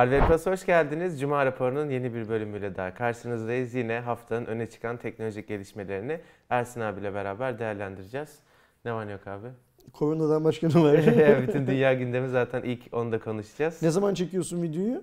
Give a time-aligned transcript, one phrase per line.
[0.00, 1.20] Harvey Plus hoş geldiniz.
[1.20, 3.74] Cuma raporunun yeni bir bölümüyle daha karşınızdayız.
[3.74, 8.38] Yine haftanın öne çıkan teknolojik gelişmelerini Ersin abiyle beraber değerlendireceğiz.
[8.84, 9.46] Ne var ne yok abi?
[9.92, 10.96] Koronadan başka ne var?
[11.48, 13.82] Bütün dünya gündemi zaten ilk onda konuşacağız.
[13.82, 15.02] ne zaman çekiyorsun videoyu?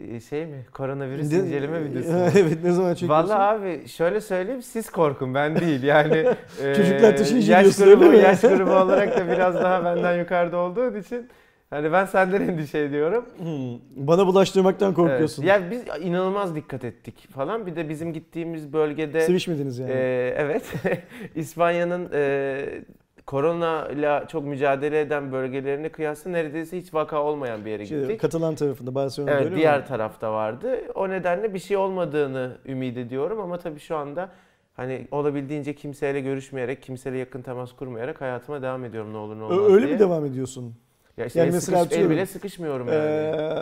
[0.00, 0.66] Ee, Şey mi?
[0.72, 2.12] Koronavirüs Ne- inceleme videosu.
[2.12, 2.18] mu?
[2.36, 3.08] evet ne zaman çekiyorsun?
[3.28, 6.26] Vallahi abi şöyle söyleyeyim siz korkun ben değil yani.
[6.62, 8.22] e, Çocuklar taşıyıcı yaş diyorsun, grubu, öyle mi?
[8.22, 11.28] yaş grubu olarak da biraz daha benden yukarıda olduğu için
[11.70, 13.24] hani ben senden endişe ediyorum.
[13.38, 15.42] Hmm, Bana bulaştırmaktan korkuyorsun.
[15.42, 15.50] Evet.
[15.62, 17.66] Ya biz inanılmaz dikkat ettik falan.
[17.66, 19.90] Bir de bizim gittiğimiz bölgede Sevişmediniz yani.
[19.90, 20.72] e, evet
[21.34, 22.84] İspanya'nın e,
[23.26, 28.20] korona ile çok mücadele eden bölgelerine kıyasla neredeyse hiç vaka olmayan bir yere şey, gittik.
[28.20, 29.86] Katalan tarafında Barcelona'da Evet öyle diğer mi?
[29.86, 30.78] tarafta vardı.
[30.94, 34.30] O nedenle bir şey olmadığını ümit ediyorum ama tabii şu anda
[34.74, 39.72] hani olabildiğince kimseyle görüşmeyerek, kimseyle yakın temas kurmayarak hayatıma devam ediyorum ne olur ne olmaz
[39.72, 39.94] Öyle diye.
[39.94, 40.74] mi devam ediyorsun?
[41.20, 42.98] Ya işte Yani el mesela sıkış- el bile sıkışmıyorum yani.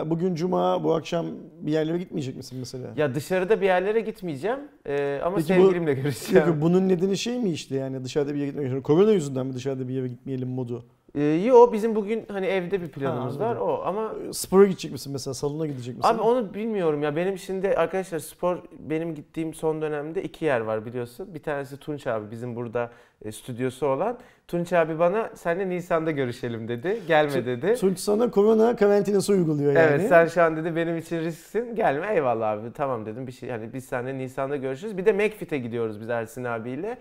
[0.05, 1.25] Ee, bugün cuma, bu akşam
[1.61, 2.87] bir yerlere gitmeyecek misin mesela?
[2.97, 6.45] Ya dışarıda bir yerlere gitmeyeceğim ee, ama Peki bu- sevgilimle görüşeceğim.
[6.47, 8.81] Peki bunun nedeni şey mi işte yani dışarıda bir yere gitmek için?
[8.81, 10.85] Korona yüzünden mi dışarıda bir yere gitmeyelim modu?
[11.15, 13.67] Ee, yo bizim bugün hani evde bir planımız Ha, var anladım.
[13.67, 15.33] o ama Spora gidecek misin mesela?
[15.33, 16.09] Salona gidecek misin?
[16.13, 17.15] Abi onu bilmiyorum ya.
[17.15, 21.33] Benim şimdi arkadaşlar spor benim gittiğim son dönemde iki yer var biliyorsun.
[21.33, 22.89] Bir tanesi Tunç abi bizim burada
[23.25, 24.17] e, stüdyosu olan.
[24.47, 26.99] Tunç abi bana seninle Nisan'da görüşelim dedi.
[27.07, 27.75] Gelme dedi.
[27.75, 29.85] Tunç sana korona karantinası uyguluyor yani.
[29.89, 31.75] Evet sen şu an dedi benim için risksin.
[31.75, 33.27] Gelme eyvallah abi tamam dedim.
[33.27, 34.97] Bir şey hani biz seninle Nisan'da görüşürüz.
[34.97, 36.97] Bir de McFit'e gidiyoruz biz Ersin abiyle.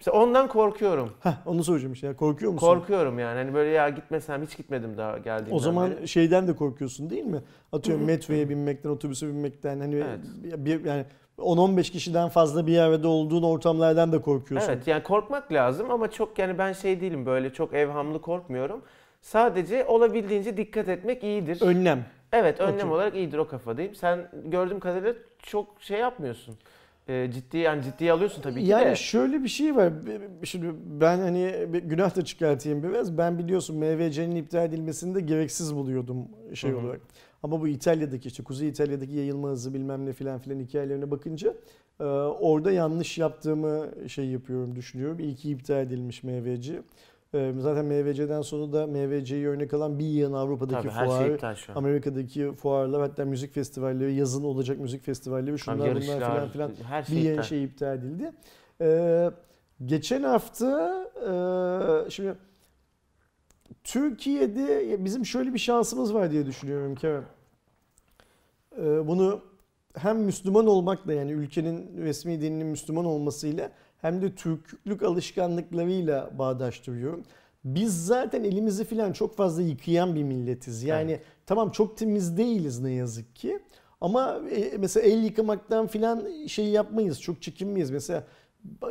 [0.00, 1.10] Mesela ondan korkuyorum.
[1.20, 2.06] Heh, onu soracağım işte.
[2.06, 2.16] ya.
[2.16, 2.66] Korkuyor musun?
[2.66, 3.36] Korkuyorum yani.
[3.38, 6.08] Hani böyle ya gitmesem hiç gitmedim daha geldiğimden O zaman beri.
[6.08, 7.40] şeyden de korkuyorsun değil mi?
[7.72, 10.18] Atıyorum metroya binmekten, otobüse binmekten hani Evet.
[10.56, 11.04] bir yani
[11.38, 14.68] 10-15 kişiden fazla bir arada olduğun ortamlardan da korkuyorsun.
[14.72, 18.82] Evet yani korkmak lazım ama çok yani ben şey değilim böyle çok evhamlı korkmuyorum.
[19.22, 21.62] Sadece olabildiğince dikkat etmek iyidir.
[21.62, 22.04] Önlem.
[22.32, 22.90] evet önlem Okey.
[22.90, 23.94] olarak iyidir o kafadayım.
[23.94, 26.54] Sen gördüğüm kadarıyla çok şey yapmıyorsun.
[27.10, 28.96] Ee, ciddi yani ciddiye alıyorsun tabii ki Yani de.
[28.96, 29.92] şöyle bir şey var.
[30.44, 30.66] Şimdi
[31.00, 33.18] ben hani bir günah da çıkartayım biraz.
[33.18, 36.78] Ben biliyorsun MVC'nin iptal edilmesini de gereksiz buluyordum şey Hı hı.
[36.80, 37.00] olarak.
[37.42, 41.54] Ama bu İtalya'daki işte Kuzey İtalya'daki yayılma hızı bilmem ne filan filan hikayelerine bakınca
[42.00, 45.18] e, orada yanlış yaptığımı şey yapıyorum düşünüyorum.
[45.18, 46.82] İyi ki iptal edilmiş MVC.
[47.34, 51.74] E, Zaten MVC'den sonra da MVC'yi örnek alan bir yığın Avrupa'daki Tabii her fuar, şey.
[51.74, 57.02] Amerika'daki fuarlar hatta müzik festivalleri, yazın olacak müzik festivalleri şunlar bunlar yarışlar, filan filan her
[57.02, 57.42] bir şey yeni iptal.
[57.42, 58.32] şey iptal edildi.
[58.80, 59.30] Ee,
[59.86, 61.04] geçen hafta
[62.06, 62.34] e, şimdi
[63.84, 67.24] Türkiye'de bizim şöyle bir şansımız var diye düşünüyorum Kerem.
[68.78, 69.40] Ee, bunu
[69.96, 73.70] hem Müslüman olmakla yani ülkenin resmi dininin Müslüman olmasıyla
[74.00, 77.24] hem de Türklük alışkanlıklarıyla bağdaştırıyorum.
[77.64, 80.82] Biz zaten elimizi falan çok fazla yıkayan bir milletiz.
[80.82, 81.22] Yani Evet.
[81.46, 83.58] tamam çok temiz değiliz ne yazık ki.
[84.00, 87.20] Ama e, mesela el yıkamaktan filan şey yapmayız.
[87.20, 87.90] Çok çekinmeyiz.
[87.90, 88.24] Mesela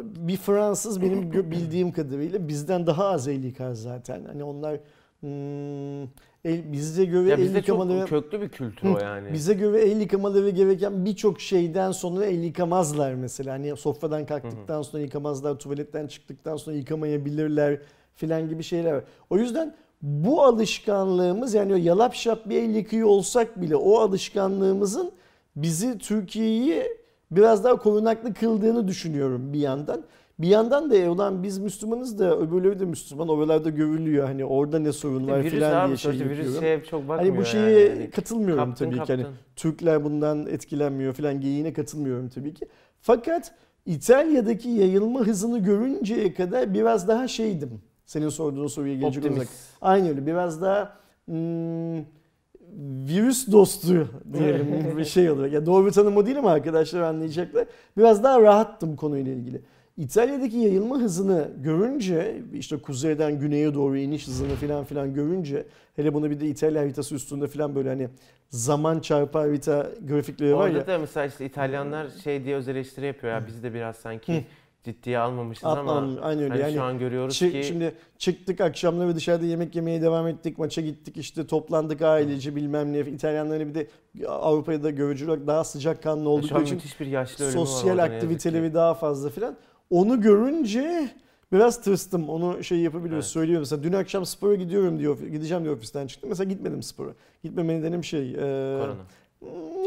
[0.03, 4.25] bir Fransız benim bildiğim kadarıyla bizden daha az el yıkar zaten.
[4.25, 4.79] Hani onlar
[5.21, 6.03] hmm,
[6.45, 7.99] el, bizde göre Ya el bizde yıkamaları...
[7.99, 9.33] çok köklü bir kültür o yani.
[9.33, 13.53] Bize göre el yıkamaları gereken birçok şeyden sonra el yıkamazlar mesela.
[13.53, 17.79] Hani sofradan kalktıktan sonra yıkamazlar, tuvaletten çıktıktan sonra yıkamayabilirler
[18.15, 19.03] filan gibi şeyler var.
[19.29, 25.11] O yüzden bu alışkanlığımız yani o yalap şap bir el yıkıyor olsak bile o alışkanlığımızın
[25.55, 26.83] bizi Türkiye'yi
[27.31, 30.03] biraz daha korunaklı kıldığını düşünüyorum bir yandan.
[30.39, 33.27] Bir yandan da e, ulan biz Müslümanız da öbürleri de Müslüman.
[33.27, 36.59] Oralarda görülüyor hani orada ne sorun var filan diye şey virüs yapıyorum.
[36.59, 38.09] şeye çok bakmıyor Hani bu şeye yani.
[38.09, 39.13] Katılmıyorum kaptın, tabii ki.
[39.13, 39.37] Hani kaptın.
[39.55, 42.67] Türkler bundan etkilenmiyor falan geyiğine katılmıyorum tabii ki.
[43.01, 43.53] Fakat
[43.85, 47.81] İtalya'daki yayılma hızını görünceye kadar biraz daha şeydim.
[48.05, 49.47] Senin sorduğun soruya gelecek olursak.
[49.81, 51.97] Aynı öyle biraz daha hmm,
[53.07, 55.53] virüs dostu diyelim bir şey olarak.
[55.53, 57.65] Ya doğru bir tanım o değil ama arkadaşlar anlayacaklar.
[57.97, 59.61] Biraz daha rahattım konuyla ilgili.
[59.99, 65.65] İtalya'daki yayılma hızını görünce işte kuzeyden güneye doğru iniş hızını falan filan görünce
[65.95, 68.09] hele bunu bir de İtalya haritası üstünde falan böyle hani
[68.49, 70.87] zaman çarpı harita grafikleri var Orada ya.
[70.87, 74.45] da mesela işte İtalyanlar şey diye öz eleştiri yapıyor ya biz de biraz sanki
[74.83, 76.49] ciddiye almamışız ama Atlam, aynı öyle.
[76.49, 80.57] hani yani şu an görüyoruz ki Şimdi çıktık akşamları dışarıda yemek yemeye devam ettik.
[80.57, 82.99] Maça gittik işte toplandık ailece bilmem ne.
[82.99, 83.87] İtalyanların bir de
[84.27, 88.03] Avrupa'ya da görücü olarak daha sıcakkanlı şu an oldukları için müthiş bir yaşlı sosyal orada
[88.03, 89.55] aktiviteleri daha fazla filan.
[89.89, 91.09] Onu görünce
[91.51, 92.29] biraz tırstım.
[92.29, 93.33] Onu şey yapabiliyoruz, Evet.
[93.33, 93.61] söylüyorum.
[93.61, 96.29] Mesela dün akşam spora gidiyorum diyor, gideceğim diye ofisten çıktım.
[96.29, 97.09] Mesela gitmedim spora.
[97.43, 98.31] Gitmeme nedenim şey.
[98.31, 98.35] e,
[98.79, 98.95] Korona.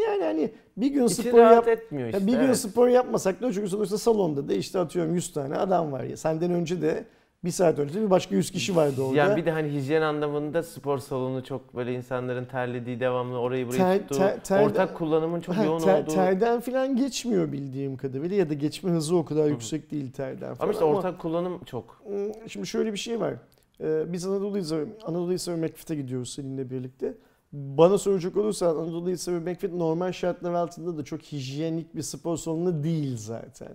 [0.03, 2.21] Yani hani bir gün İçi spor yap, etmiyor işte.
[2.21, 2.57] ya bir gün evet.
[2.57, 6.17] spor yapmasak da çünkü sonuçta salonda da işte atıyorum 100 tane adam var ya.
[6.17, 7.05] Senden önce de
[7.45, 9.17] Bir saat önce bir başka 100 kişi vardı orada.
[9.19, 13.79] Yani bir de hani hijyen anlamında spor salonu çok böyle insanların terlediği devamlı orayı burayı
[13.81, 16.11] Ter- tuttuğu, ter- ter- ortak kullanımın çok Ha, yoğun ter- olduğu.
[16.15, 20.59] Terden falan geçmiyor bildiğim kadarıyla ya da geçme hızı o kadar yüksek değil terden falan.
[20.69, 22.03] ama işte ortak kullanım çok.
[22.05, 23.35] Hmm, Şimdi şöyle bir şey var.
[23.81, 27.15] Ee, Biz Anadolu Hisarı, Anadolu Hisarı McFit'e gidiyoruz seninle birlikte.
[27.53, 32.83] Bana soracak olursan Anadolu Hisarı McFit normal şartlar altında da çok hijyenik bir spor salonu
[32.85, 33.73] değil zaten.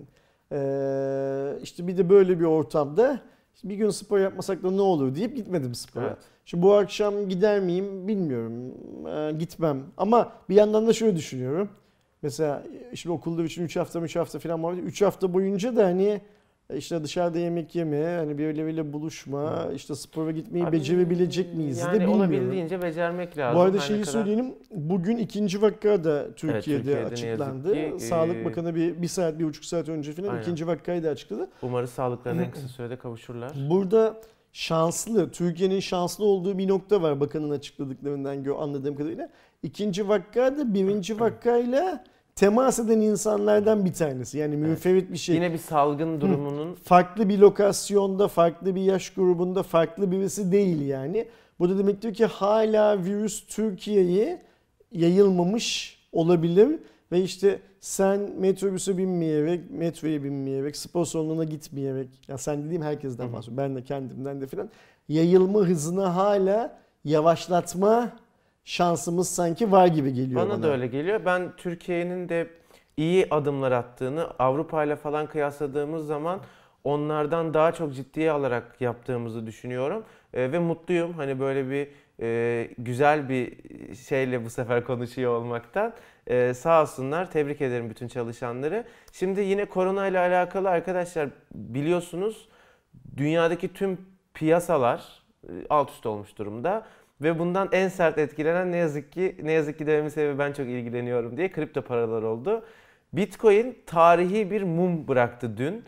[0.52, 3.19] Ee, işte bir de böyle bir ortamda
[3.63, 6.06] bir gün spor yapmasak da ne olur deyip gitmedim spora.
[6.07, 6.18] Evet.
[6.45, 8.74] Şimdi bu akşam gider miyim bilmiyorum.
[9.07, 9.83] Ee, gitmem.
[9.98, 11.69] Ama bir yandan da şöyle düşünüyorum.
[12.21, 12.63] Mesela
[12.95, 14.74] şimdi okulda için 3 hafta 3 hafta falan var.
[14.74, 16.21] 3 hafta boyunca da hani
[16.75, 21.94] işte dışarıda yemek yeme, hani birileriyle buluşma, işte spora gitmeyi Abi, becerebilecek miyiz yani de
[21.94, 22.19] bilmiyorum.
[22.22, 23.60] olabildiğince becermek lazım.
[23.60, 24.54] Bu arada Her şeyi kadar- söyleyeyim.
[24.72, 27.74] Bugün ikinci vaka da Türkiye'de, Türkiye'de ne açıklandı.
[27.74, 30.42] ki, Sağlık e, Bakanı bir, bir saat, bir buçuk saat önce falan Aynen.
[30.42, 31.50] ikinci vakayı da açıkladı.
[31.62, 33.52] Umarız sağlıklarına en kısa sürede kavuşurlar.
[33.69, 34.18] Burada
[34.54, 39.30] şanslı, Türkiye'nin şanslı olduğu bir nokta var bakanın açıkladıklarından anladığım kadarıyla.
[39.64, 42.04] İkinci vakka da birinci vakkayla
[42.38, 44.38] temas eden insanlardan bir tanesi.
[44.38, 45.36] Yani münferit bir şey.
[45.36, 51.28] Yine bir salgın durumunun Farklı bir lokasyonda, farklı bir yaş grubunda, farklı birisi değil yani.
[51.60, 54.42] Bu da demek diyor ki hala virüs Türkiye'ye
[54.92, 56.80] yayılmamış olabilir
[57.12, 63.30] ve işte sen metrobüse binmeyerek, metroya binmeyerek, spor salonuna gitmeyerek, ya sen dediğim herkesten Hı
[63.30, 63.33] hı.
[63.33, 64.69] bahsediyorum, ben de kendimden de filan,
[65.10, 68.12] yayılma hızını hala yavaşlatma
[68.68, 70.50] şansımız sanki var gibi geliyor bana.
[70.50, 71.22] bana da öyle geliyor.
[71.25, 72.48] Ben Türkiye'nin de
[72.98, 76.40] iyi adımlar attığını Avrupa ile falan kıyasladığımız zaman
[76.84, 80.04] onlardan daha çok ciddiye alarak yaptığımızı düşünüyorum.
[80.34, 81.88] E, ve mutluyum hani böyle bir
[82.22, 83.54] e, güzel bir
[83.96, 85.94] şeyle bu sefer konuşuyor olmaktan.
[86.28, 87.31] E, sağ olsunlar.
[87.31, 88.84] Tebrik ederim bütün çalışanları.
[89.12, 92.48] Şimdi yine korona ile alakalı arkadaşlar biliyorsunuz
[93.18, 93.98] dünyadaki tüm
[94.34, 96.86] piyasalar e, alt üst olmuş durumda.
[97.22, 100.68] Ve bundan en sert etkilenen ne yazık ki ne yazık ki dememin sebebi ben çok
[100.68, 102.66] ilgileniyorum diye kripto paralar oldu.
[103.14, 105.84] Bitcoin tarihi bir mum bıraktı dün.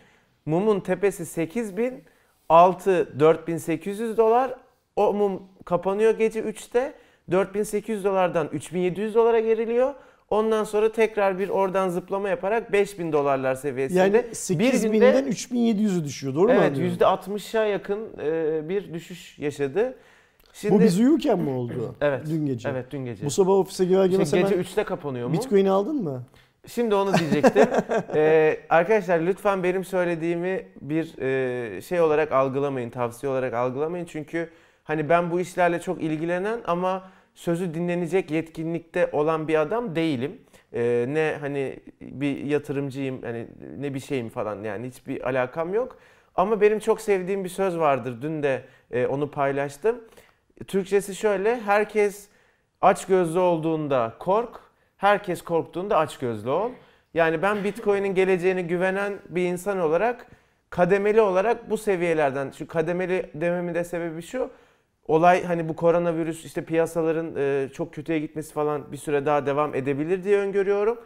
[0.46, 2.04] Mumun tepesi 8000,
[2.50, 4.54] altı 4800 dolar.
[4.96, 6.94] O mum kapanıyor gece 3'te.
[7.32, 9.94] 4800 dolardan 3700 dolara geriliyor.
[10.30, 14.00] Ondan sonra tekrar bir oradan zıplama yaparak 5000 dolarlar seviyesinde.
[14.00, 16.98] Yani bir 8000'den 3700'ü düşüyor doğru mu Evet anlıyorum?
[16.98, 19.96] %60'a yakın e, bir düşüş yaşadı.
[20.54, 21.96] Şimdi Bu biz uyurken mi oldu?
[22.02, 22.26] Evet.
[22.30, 22.70] Dün gece.
[22.70, 23.26] Evet dün gece.
[23.26, 25.34] Bu sabah ofise girer girmez gece hemen 3'te kapanıyor mu?
[25.34, 26.24] Bitcoin'i aldın mı?
[26.68, 27.68] Şimdi onu diyecektim.
[28.16, 34.06] Ee, arkadaşlar lütfen benim söylediğimi bir e, şey olarak algılamayın, tavsiye olarak algılamayın.
[34.06, 34.50] Çünkü
[34.84, 40.38] hani ben bu işlerle çok ilgilenen ama sözü dinlenecek yetkinlikte olan bir adam değilim.
[40.74, 43.48] Ee, ne hani bir yatırımcıyım, hani
[43.80, 45.98] ne bir şeyim falan yani hiçbir alakam yok.
[46.36, 48.22] Ama benim çok sevdiğim bir söz vardır.
[48.22, 48.62] Dün de
[48.92, 49.96] e, onu paylaştım.
[50.68, 51.62] Türkçesi şöyle.
[51.62, 52.28] Herkes
[52.82, 54.60] aç gözlü olduğunda kork,
[54.98, 56.72] herkes korktuğunda aç gözlü ol.
[57.14, 60.26] Yani ben Bitcoin'in geleceğine güvenen bir insan olarak
[60.70, 64.50] kademeli olarak bu seviyelerden şu kademeli dememin de sebebi şu.
[65.08, 69.76] Olay hani bu koronavirüs işte piyasaların e, çok kötüye gitmesi falan bir süre daha devam
[69.76, 71.00] edebilir diye öngörüyorum.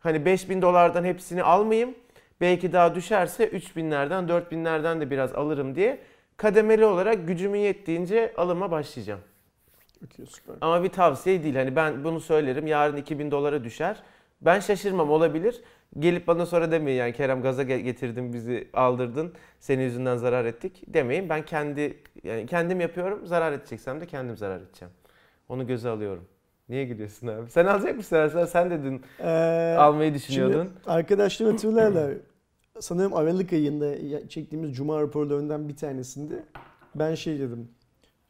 [0.00, 1.94] Hani 5000 dolardan hepsini almayayım.
[2.40, 5.98] Belki daha düşerse 3000'lerden 4000'lerden de biraz alırım diye
[6.42, 9.20] kademeli olarak gücümün yettiğince alıma başlayacağım.
[10.04, 10.54] Okey süper.
[10.60, 11.56] Ama bir tavsiye değil.
[11.56, 12.66] Hani ben bunu söylerim.
[12.66, 14.02] Yarın 2000 dolara düşer.
[14.40, 15.60] Ben şaşırmam olabilir.
[15.98, 19.32] Gelip bana sonra demeyin yani Kerem gaza ge- getirdin bizi aldırdın.
[19.60, 21.28] Senin yüzünden zarar ettik demeyin.
[21.28, 23.26] Ben kendi yani kendim yapıyorum.
[23.26, 24.94] Zarar edeceksem de kendim zarar edeceğim.
[25.48, 26.24] Onu göze alıyorum.
[26.68, 27.50] Niye gülüyorsun abi?
[27.50, 28.28] Sen alacak mısın?
[28.32, 30.64] Sen, sen de dün Ee, almayı düşünüyordun.
[30.64, 32.12] Şimdi arkadaşlar hatırlarlar.
[32.80, 33.94] Sanırım Aralık ayında
[34.28, 36.44] çektiğimiz Cuma raporlarından bir tanesinde
[36.94, 37.68] ben şey dedim.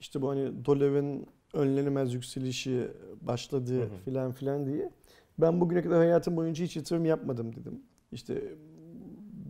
[0.00, 2.88] İşte bu hani doların önlenemez yükselişi
[3.20, 3.88] başladı Hı hı.
[4.04, 4.90] filan filan diye.
[5.38, 7.80] Ben bugüne kadar hayatım boyunca hiç yatırım yapmadım dedim.
[8.12, 8.42] İşte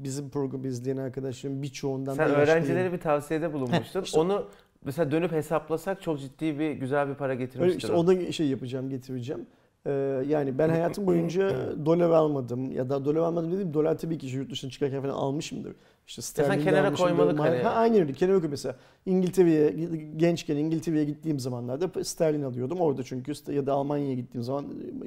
[0.04, 2.42] bizim programı izleyen arkadaşlarım birçoğundan Sen yaşlıyım.
[2.48, 4.00] öğrencilere bir tavsiyede bulunmuştun.
[4.00, 4.46] Heh, işte- Onu
[4.84, 7.76] mesela dönüp hesaplasak çok ciddi bir güzel bir para Öyle getirmiştir.
[7.78, 7.96] işte o.
[8.00, 9.46] ona şey yapacağım, getireceğim.
[9.88, 11.50] Ee, yani ben hayatım boyunca
[11.86, 15.14] dolar almadım ya da dolar almadım dediğim dolar tabii ki işte yurt dışına çıkarken falan
[15.14, 15.74] almışımdır.
[16.06, 17.62] İşte sterlin kenara almışımdır, koymalık hani.
[17.62, 18.76] Ha, aynen öyle kenara koy mesela.
[19.06, 19.70] İngiltere'ye
[20.16, 24.64] gençken İngiltere'ye gittiğim zamanlarda sterlin alıyordum orada çünkü ya da Almanya'ya gittiğim zaman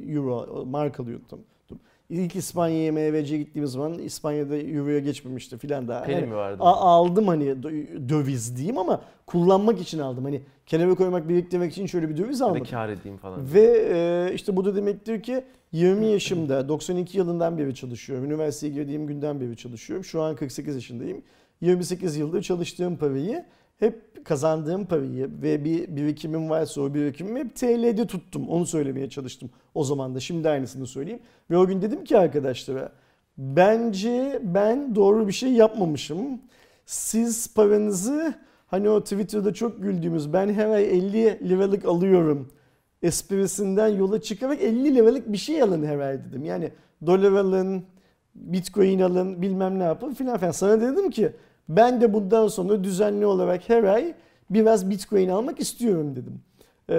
[0.08, 1.40] euro, mark alıyordum.
[2.12, 6.02] İlk İspanya'ya MVC'ye gittiğim zaman İspanya'da euroya geçmemişti filan daha.
[6.02, 6.58] Hani mi vardı?
[6.64, 10.24] Aldım hani dö- döviz diyeyim ama kullanmak için aldım.
[10.24, 12.68] Hani kenara koymak biriktirmek için şöyle bir döviz Ya da almadım.
[12.72, 13.54] kar edeyim falan.
[13.54, 18.26] Ve e, işte bu da demektir ki 20 yaşımda 92 yılından beri çalışıyorum.
[18.26, 20.06] Üniversiteye girdiğim günden beri çalışıyorum.
[20.06, 21.22] Şu an 48 yaşındayım.
[21.62, 23.46] 28 yıldır çalıştığım parayı
[23.80, 28.50] hep kazandığım parayı ve bir birikimim varsa o birikimimi hep TL'de tuttum.
[28.50, 30.20] Onu söylemeye çalıştım o zaman da.
[30.20, 31.22] Şimdi aynısını söyleyeyim.
[31.50, 32.92] Ve o gün dedim ki arkadaşlara
[33.38, 36.42] bence ben doğru bir şey yapmamışım.
[36.86, 38.34] Siz paranızı
[38.68, 42.48] hani o Twitter'da çok güldüğümüz ben her ay 50 liralık alıyorum
[43.02, 46.46] esprisinden yola çıkarak 50 liralık bir şey alın her ay dedim.
[46.46, 46.72] Yani
[47.06, 47.84] dolar alın,
[48.36, 50.52] bitcoin alın bilmem ne yapın filan filan.
[50.52, 51.32] Sana dedim ki
[51.76, 54.14] ben de bundan sonra düzenli olarak her ay
[54.50, 56.42] biraz bitcoin almak istiyorum dedim.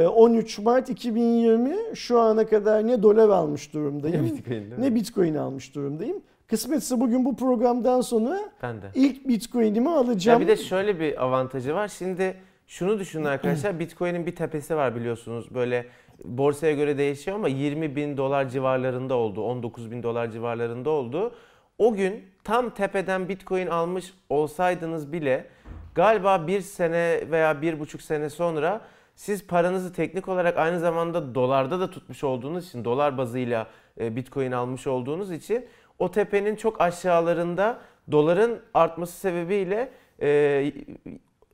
[0.08, 5.34] 13 ee, Mart 2020 şu ana kadar ne dolar almış durumdayım ne bitcoin, ne bitcoin
[5.34, 6.22] almış durumdayım.
[6.48, 8.86] Kısmetse bugün bu programdan sonra ben de.
[8.94, 10.40] ilk bitcoin'imi alacağım.
[10.40, 11.88] Ya bir de şöyle bir avantajı var.
[11.88, 12.34] Şimdi
[12.66, 13.78] şunu düşünün arkadaşlar.
[13.78, 15.54] Bitcoin'in bir tepesi var biliyorsunuz.
[15.54, 15.86] Böyle
[16.24, 19.42] borsaya göre değişiyor ama 20 bin dolar civarlarında oldu.
[19.42, 21.34] 19 bin dolar civarlarında oldu.
[21.78, 25.46] O gün tam tepeden Bitcoin almış olsaydınız bile
[25.94, 28.80] galiba bir sene veya bir buçuk sene sonra
[29.14, 33.66] siz paranızı teknik olarak aynı zamanda dolarda da tutmuş olduğunuz için dolar bazıyla
[34.00, 35.66] e, Bitcoin almış olduğunuz için
[35.98, 37.78] o tepenin çok aşağılarında
[38.10, 40.72] doların artması sebebiyle e,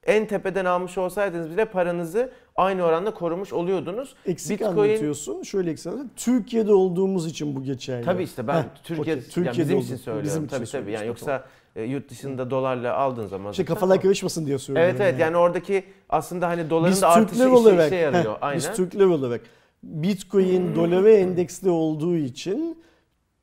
[0.07, 4.15] en tepeden almış olsaydınız bile paranızı aynı oranda korumuş oluyordunuz.
[4.27, 4.89] Eksik Bitcoin...
[4.89, 5.43] anlatıyorsun.
[5.43, 8.05] Şöyle eksik Türkiye'de olduğumuz için bu geçerli.
[8.05, 9.29] Tabii işte ben Heh, Türkiye, okay.
[9.29, 10.27] Türkiye'de yani bizim için söylüyorum.
[10.27, 10.93] Bizim için tabii tabii.
[10.93, 11.45] Yani yoksa
[11.77, 13.53] e, yurt dışında dolarla aldığın zaman.
[13.53, 14.91] Şey kafalar karışmasın diye söylüyorum.
[14.91, 15.23] Evet evet yani.
[15.23, 18.35] yani oradaki aslında hani doların biz da artışı işe, olarak, işe yarıyor.
[18.35, 18.59] Heh, Aynen.
[18.59, 19.41] Biz Türkler olarak
[19.83, 22.79] Bitcoin dolara endeksli olduğu için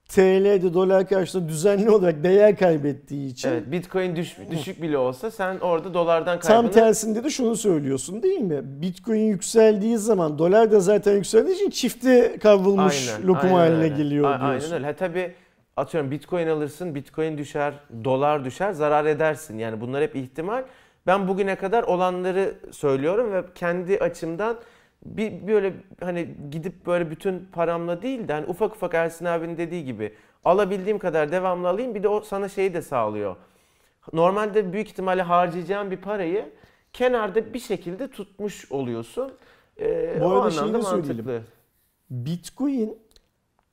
[0.09, 3.49] TL'de dolar karşısında düzenli olarak değer kaybettiği için.
[3.49, 6.61] Evet Bitcoin düş, düşük bile olsa sen orada dolardan kaybını...
[6.61, 8.61] Tam tersinde de şunu söylüyorsun değil mi?
[8.63, 13.87] Bitcoin yükseldiği zaman dolar da zaten yükseldiği için çifte kavrulmuş aynen, lokum aynen haline öyle.
[13.87, 14.45] geliyor diyorsun.
[14.45, 14.85] Aynen öyle.
[14.85, 15.33] Ha, tabii
[15.77, 19.57] atıyorum Bitcoin alırsın, Bitcoin düşer, dolar düşer, zarar edersin.
[19.57, 20.63] Yani bunlar hep ihtimal.
[21.07, 24.55] Ben bugüne kadar olanları söylüyorum ve kendi açımdan
[25.05, 29.85] bir böyle hani gidip böyle bütün paramla değil de hani ufak ufak Ersin abinin dediği
[29.85, 30.13] gibi
[30.45, 33.35] alabildiğim kadar devamlı alayım bir de o sana şeyi de sağlıyor.
[34.13, 36.45] Normalde büyük ihtimalle harcayacağın bir parayı
[36.93, 39.31] kenarda bir şekilde tutmuş oluyorsun.
[39.79, 41.43] Ee, Bu arada şeyi de söyleyelim.
[42.09, 42.97] Bitcoin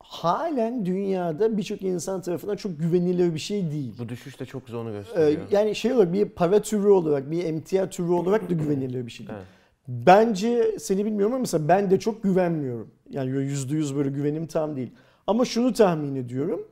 [0.00, 3.94] halen dünyada birçok insan tarafından çok güvenilir bir şey değil.
[3.98, 5.40] Bu düşüş de çok zor gösteriyor.
[5.40, 9.10] Ee, yani şey olarak bir para türü olarak, bir emtia türü olarak da güvenilir bir
[9.10, 9.38] şey değil.
[9.38, 9.61] Evet.
[9.88, 12.90] Bence seni bilmiyorum ama mesela ben de çok güvenmiyorum.
[13.10, 14.90] Yani yüzde yüz böyle güvenim tam değil.
[15.26, 16.68] Ama şunu tahmin ediyorum.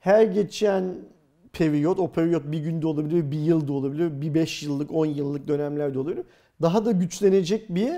[0.00, 0.94] Her geçen
[1.52, 5.98] periyot, o periyot bir günde olabilir, bir yılda olabilir, bir beş yıllık, on yıllık dönemlerde
[5.98, 6.24] olabilir.
[6.62, 7.90] Daha da güçlenecek bir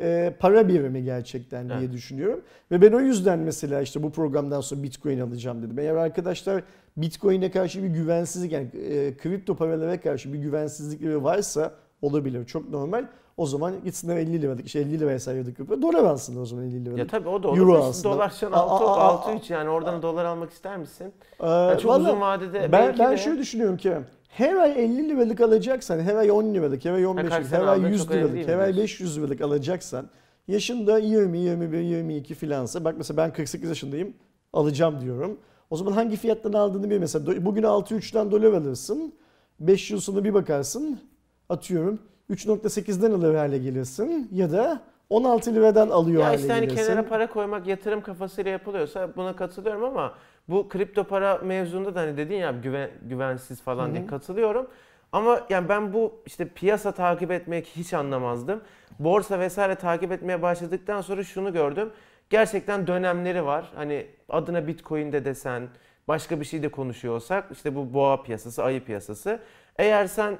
[0.00, 1.92] e, para birimi gerçekten diye evet.
[1.92, 2.40] düşünüyorum.
[2.70, 5.78] Ve ben o yüzden mesela işte bu programdan sonra Bitcoin alacağım dedim.
[5.78, 6.62] Eğer arkadaşlar
[6.96, 12.46] Bitcoin'e karşı bir güvensizlik yani e, kripto paralara karşı bir güvensizlikleri varsa olabilir.
[12.46, 13.06] Çok normal.
[13.36, 15.82] O zaman gitsinler 50 liralık, işte 50 liraya sayıyorduk yapıyor.
[15.82, 16.98] Dolar alsınlar o zaman 50 liralık.
[16.98, 17.58] Ya tabii o da olur.
[17.58, 18.14] Euro alsınlar.
[18.14, 21.12] Dolar şu an 6, 6 3 yani oradan dolar almak ister misin?
[21.40, 23.16] Ee, yani çok uzun vadede ben, ben de...
[23.16, 23.96] şöyle düşünüyorum ki
[24.28, 27.80] her ay 50 liralık alacaksan, her ay 10 liralık, her ay 15 liralık, her ay
[27.80, 30.10] 100 liralık, her ay 500 liralık alacaksan
[30.48, 34.14] yaşında 20, 21, 22 filansa bak mesela ben 48 yaşındayım
[34.52, 35.38] alacağım diyorum.
[35.70, 39.14] O zaman hangi fiyattan aldığını bir mesela bugün 6-3'ten dolar alırsın.
[39.60, 41.00] 5 yıl sonra bir bakarsın
[41.48, 41.98] atıyorum
[42.30, 44.80] 3.8'den alır hale gelirsin ya da
[45.10, 46.86] 16 liradan alıyor ya hale işte hani gelirsin.
[46.86, 50.14] kenara para koymak yatırım kafasıyla yapılıyorsa buna katılıyorum ama
[50.48, 53.94] bu kripto para mevzunda da hani dedin ya güven, güvensiz falan Hı-hı.
[53.94, 54.66] diye katılıyorum.
[55.12, 58.60] Ama yani ben bu işte piyasa takip etmek hiç anlamazdım.
[58.98, 61.90] Borsa vesaire takip etmeye başladıktan sonra şunu gördüm.
[62.30, 63.72] Gerçekten dönemleri var.
[63.74, 65.68] Hani adına Bitcoin de desen,
[66.08, 69.40] başka bir şey de konuşuyorsak işte bu boğa piyasası, ayı piyasası.
[69.78, 70.38] Eğer sen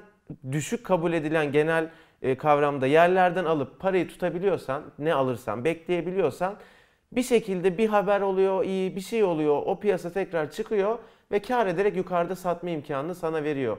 [0.51, 1.89] düşük kabul edilen genel
[2.21, 6.55] e, kavramda yerlerden alıp parayı tutabiliyorsan, ne alırsan, bekleyebiliyorsan
[7.11, 10.97] bir şekilde bir haber oluyor, iyi bir şey oluyor, o piyasa tekrar çıkıyor
[11.31, 13.77] ve kar ederek yukarıda satma imkanını sana veriyor.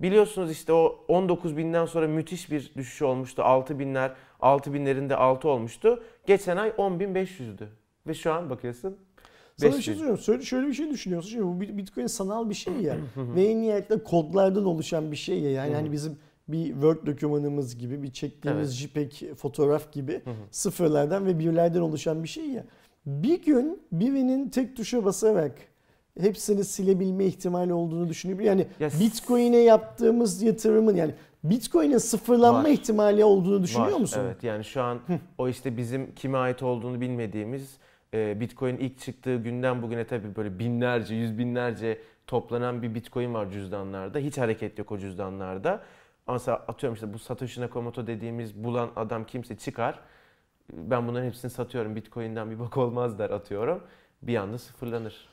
[0.00, 3.42] Biliyorsunuz işte o 19 binden sonra müthiş bir düşüş olmuştu.
[3.42, 6.02] 6 binler, 6 binlerinde 6 olmuştu.
[6.26, 7.66] Geçen ay 10.500'dü.
[8.06, 8.98] Ve şu an bakıyorsun
[9.60, 10.22] sana bir şey söylüyorum.
[10.22, 11.30] Şöyle, şöyle bir şey düşünüyorsun.
[11.30, 12.96] Şimdi bu Bitcoin sanal bir şey ya.
[13.16, 15.50] ve en nihayetinde kodlardan oluşan bir şey ya.
[15.50, 19.10] Yani hani bizim bir Word dokümanımız gibi, bir çektiğimiz evet.
[19.10, 22.64] JPEG fotoğraf gibi sıfırlardan ve birlerden oluşan bir şey ya.
[23.06, 25.52] Bir gün birinin tek tuşa basarak
[26.20, 28.46] hepsini silebilme ihtimali olduğunu düşünüyorum.
[28.46, 29.00] Yani yes.
[29.00, 31.14] Bitcoin'e yaptığımız yatırımın yani
[31.44, 32.68] Bitcoin'in sıfırlanma Var.
[32.68, 34.00] ihtimali olduğunu düşünüyor Var.
[34.00, 34.20] musun?
[34.24, 34.98] Evet yani şu an
[35.38, 37.76] o işte bizim kime ait olduğunu bilmediğimiz
[38.14, 43.50] e, Bitcoin ilk çıktığı günden bugüne tabii böyle binlerce, yüz binlerce toplanan bir bitcoin var
[43.50, 44.18] cüzdanlarda.
[44.18, 45.82] Hiç hareket yok o cüzdanlarda.
[46.26, 50.00] Ama atıyorum işte bu Satoshi Nakamoto dediğimiz bulan adam kimse çıkar.
[50.72, 51.96] Ben bunların hepsini satıyorum.
[51.96, 53.82] Bitcoin'den bir bak olmaz der atıyorum.
[54.22, 55.29] Bir anda sıfırlanır.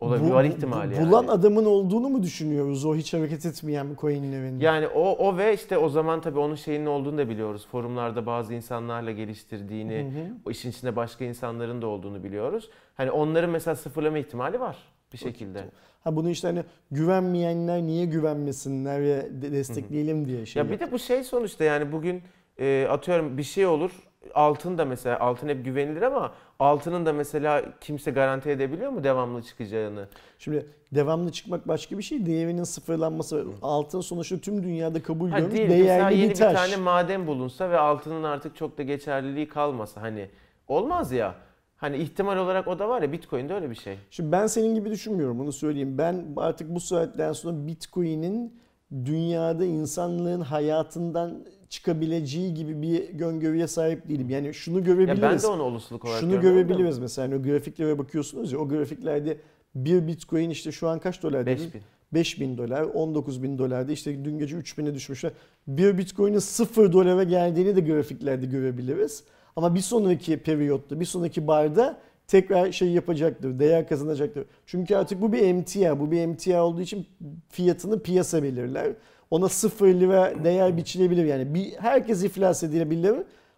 [0.00, 1.30] Olabilir Bu- var bu- ihtimali Bulan yani.
[1.30, 4.60] adamın olduğunu mu düşünüyoruz o hiç hareket etmeyen bir coinlerin?
[4.60, 7.66] Yani o o ve işte o zaman tabii onun şeyinin olduğunu da biliyoruz.
[7.70, 10.32] Forumlarda bazı insanlarla geliştirdiğini, Hı hı.
[10.46, 12.70] o işin içinde başka insanların da olduğunu biliyoruz.
[12.94, 14.76] Hani onların mesela sıfırlama ihtimali var
[15.12, 15.64] bir şekilde.
[16.04, 20.62] Ha bunu işte hani güvenmeyenler niye güvenmesinler ve de- destekleyelim diye şey.
[20.62, 22.22] Ya bir de bu şey sonuçta yani bugün
[22.60, 23.90] e, atıyorum bir şey olur.
[24.34, 29.42] Altın da mesela altın hep güvenilir ama altının da mesela kimse garanti edebiliyor mu devamlı
[29.42, 30.08] çıkacağını?
[30.38, 32.26] Şimdi devamlı çıkmak başka bir şey.
[32.26, 33.46] Değerinin sıfırlanması.
[33.62, 36.54] Altın sonuçta tüm dünyada kabul Ha görmüş değil değerli yeni bir bir taş.
[36.54, 40.28] tane maden bulunsa ve altının artık çok da geçerliliği kalmasa hani
[40.68, 41.34] olmaz ya.
[41.76, 43.98] Hani ihtimal olarak o da var ya Bitcoin'de öyle bir şey.
[44.10, 45.98] Şimdi ben senin gibi düşünmüyorum bunu söyleyeyim.
[45.98, 48.60] Ben artık bu saatten sonra Bitcoin'in
[49.04, 54.30] dünyada insanlığın hayatından çıkabileceği gibi bir öngörüye sahip değilim.
[54.30, 55.22] Yani şunu Ya görebiliriz.
[55.22, 59.36] ben de onu olasılık olarak Şunu görebiliriz mesela hani o grafiklere bakıyorsunuz ya o grafiklerde
[59.74, 61.64] bir bitcoin işte şu an kaç dolar dedin?
[61.64, 61.82] 5000.
[62.12, 65.32] 5000 dolar, 19 bin dolarda işte dün gece 3000'e düşmüşler.
[65.66, 69.24] Bir bitcoin'in 0 dolara geldiğini de grafiklerde görebiliriz.
[69.56, 74.44] Ama bir sonraki periyotta, bir sonraki barda tekrar şey yapacaktır, değer kazanacaktır.
[74.66, 77.06] Çünkü artık bu bir emtia, bu bir emtia olduğu için
[77.48, 78.92] fiyatını piyasa belirler.
[79.30, 81.54] Ona 0 lira değer biçilebilir yani.
[81.54, 83.14] Bir, herkes iflas edilebilir.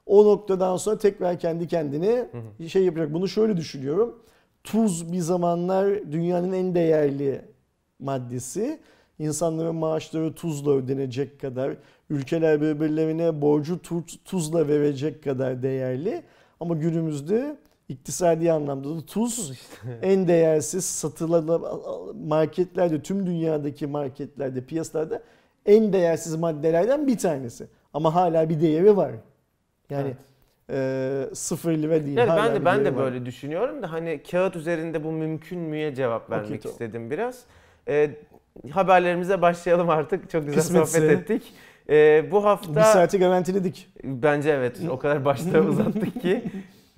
[0.07, 2.27] O noktadan sonra tekrar kendi kendine
[2.69, 3.15] şey yapacak.
[3.15, 4.23] Bunu şöyle düşünüyorum.
[4.65, 7.41] Tuz bir zamanlar dünyanın en değerli
[7.99, 8.81] maddesi.
[9.19, 11.77] İnsanların maaşları tuzla ödenecek kadar,
[12.11, 16.23] ülkeler birbirlerine borcu tu- tuzla verecek kadar değerli.
[16.61, 17.57] Ama günümüzde
[17.89, 19.53] iktisadi anlamda da tuz
[20.03, 21.63] en değersiz satılan
[22.29, 25.23] marketlerde, tüm dünyadaki marketlerde, piyasalarda
[25.67, 27.67] en değersiz maddelerden bir tanesi.
[27.95, 29.11] Ama hala bir değeri var.
[29.91, 30.15] Yani
[30.69, 31.29] Evet.
[31.29, 32.17] eee sıfır lira değil.
[32.19, 33.05] Yani ben de bir ben de var.
[33.05, 36.73] böyle düşünüyorum da hani kağıt üzerinde bu mümkün müye cevap vermek tamam.
[36.73, 37.41] istedim biraz.
[37.89, 38.11] Ee,
[38.71, 40.31] haberlerimize başlayalım artık.
[40.31, 40.99] Çok güzel Kısmetse.
[41.01, 41.53] sohbet ettik.
[41.89, 43.89] Ee, bu Bir hafta saati garantiledik.
[44.05, 46.43] bence evet o kadar başta uzattık ki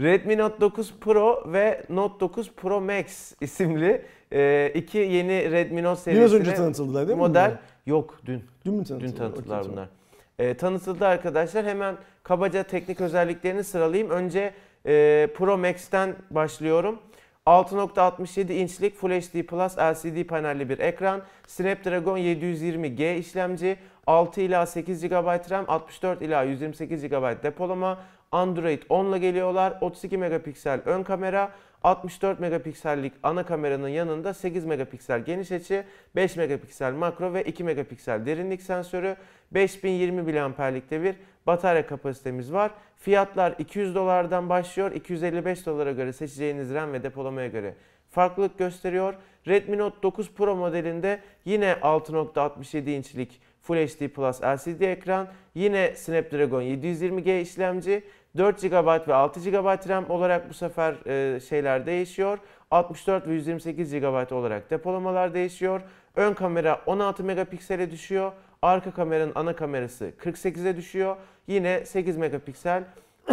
[0.01, 6.13] Redmi Note 9 Pro ve Note 9 Pro Max isimli e, iki yeni Redmi Note
[6.13, 7.21] Biraz önce serisine tanıtıldılar değil mi?
[7.29, 7.59] model bunlar?
[7.87, 8.45] Yok dün.
[8.65, 9.17] Dün mü Dün tanıtıldı?
[9.17, 9.89] tanıttılar Okey, bunlar.
[10.39, 11.65] Ee, tanıtıldı arkadaşlar.
[11.65, 14.11] Hemen kabaca teknik özelliklerini sıralayayım.
[14.11, 14.55] Önce
[14.87, 16.99] e, Pro Max'ten başlıyorum.
[17.47, 21.23] 6.67 inçlik Full HD Plus LCD panelli bir ekran.
[21.47, 23.77] Snapdragon 720G işlemci.
[24.07, 27.99] 6 ila 8 GB RAM, 64 ila 128 GB depolama.
[28.33, 29.79] Android 10 ile geliyorlar.
[29.81, 31.51] 32 megapiksel ön kamera,
[31.85, 35.85] 64 megapiksellik ana kameranın yanında 8 megapiksel geniş açı,
[36.17, 39.17] 5 megapiksel makro ve 2 megapiksel derinlik sensörü,
[39.51, 41.15] 5020 mAh'likte bir
[41.47, 42.71] batarya kapasitemiz var.
[42.97, 44.93] Fiyatlar 200 dolardan başlıyor.
[44.93, 47.75] 255 dolara göre seçeceğiniz RAM ve depolamaya göre
[48.11, 49.15] farklılık gösteriyor.
[49.49, 56.63] Redmi Note 9 Pro modelinde yine 6.67 inçlik Full HD Plus LCD ekran, yine Snapdragon
[56.63, 58.03] 720G işlemci,
[58.37, 62.39] 4 GB ve 6 GB RAM olarak bu sefer e, şeyler değişiyor.
[62.71, 65.81] 64 ve 128 GB olarak depolamalar değişiyor.
[66.17, 68.33] Ön kamera 16 megapiksele düşüyor.
[68.63, 71.17] Arka kameranın ana kamerası 48'e düşüyor.
[71.47, 72.85] Yine 8 megapiksel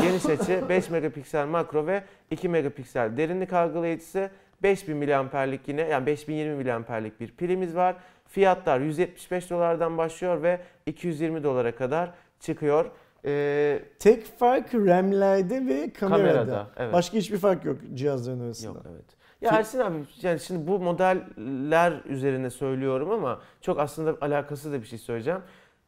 [0.02, 4.30] geniş açı, 5 megapiksel makro ve 2 megapiksel derinlik algılayıcısı.
[4.64, 7.96] 5000 mAh'lik yine yani 5020 mAh'lik bir pilimiz var.
[8.28, 12.86] Fiyatlar 175 dolardan başlıyor ve 220 dolara kadar çıkıyor.
[13.26, 16.28] Ee, Tek fark RAM'lerde ve kamerada.
[16.34, 16.94] Kamerada, evet.
[16.94, 18.78] Başka hiçbir fark yok cihazların arasında.
[18.78, 19.06] Yok evet.
[19.42, 24.88] Ya Ersin abi yani şimdi bu modeller üzerine söylüyorum ama çok aslında alakası da bir
[24.88, 25.42] şey söyleyeceğim.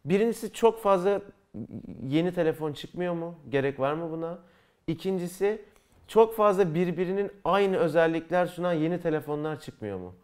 [0.06, 1.22] Birincisi çok fazla
[2.08, 3.36] yeni telefon çıkmıyor mu?
[3.50, 4.40] Gerek var mı buna?
[4.88, 5.62] İkincisi
[6.08, 10.16] çok fazla birbirinin aynı özellikler sunan yeni telefonlar çıkmıyor mu?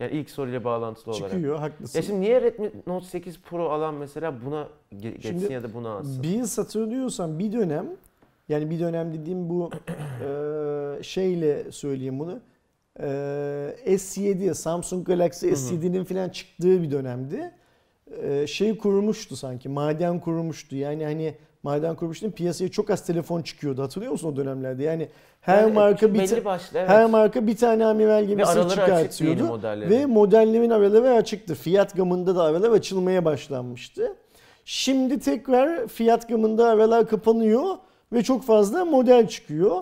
[0.00, 1.30] Yani ilk soruyla bağlantılı olarak.
[1.30, 1.98] Çıkıyor haklısın.
[1.98, 5.74] Ya şimdi niye Redmi Note 8 Pro alan mesela buna ge- geçsin Şimdi ya da
[5.74, 6.22] buna alsın?
[6.22, 7.86] Bir hatırlıyorsan bir dönem
[8.48, 9.70] yani bir dönem dediğim bu
[10.20, 12.40] eee, şeyle söyleyeyim bunu.
[13.00, 13.06] Eee,
[13.86, 15.54] S7 Samsung Galaxy Hı hı.
[15.56, 17.50] S7'nin falan çıktığı bir dönemdi.
[18.22, 23.82] Eee, şey kurmuştu sanki maden kurmuştu yani hani maden kurmuştu piyasaya çok az telefon çıkıyordu
[23.82, 25.08] hatırlıyor musun o dönemlerde yani
[25.40, 26.88] her Yani marka bir ta- başlı evet.
[26.88, 29.44] her marka bir tane amiral gemisi çıkartıyordu.
[29.44, 29.90] modelleri.
[29.90, 31.54] Ve modellerin araları açıktı.
[31.54, 34.16] Fiyat gamında da aralar açılmaya başlanmıştı.
[34.64, 37.64] Şimdi tekrar fiyat gamında aralar kapanıyor
[38.12, 39.76] ve çok fazla model çıkıyor.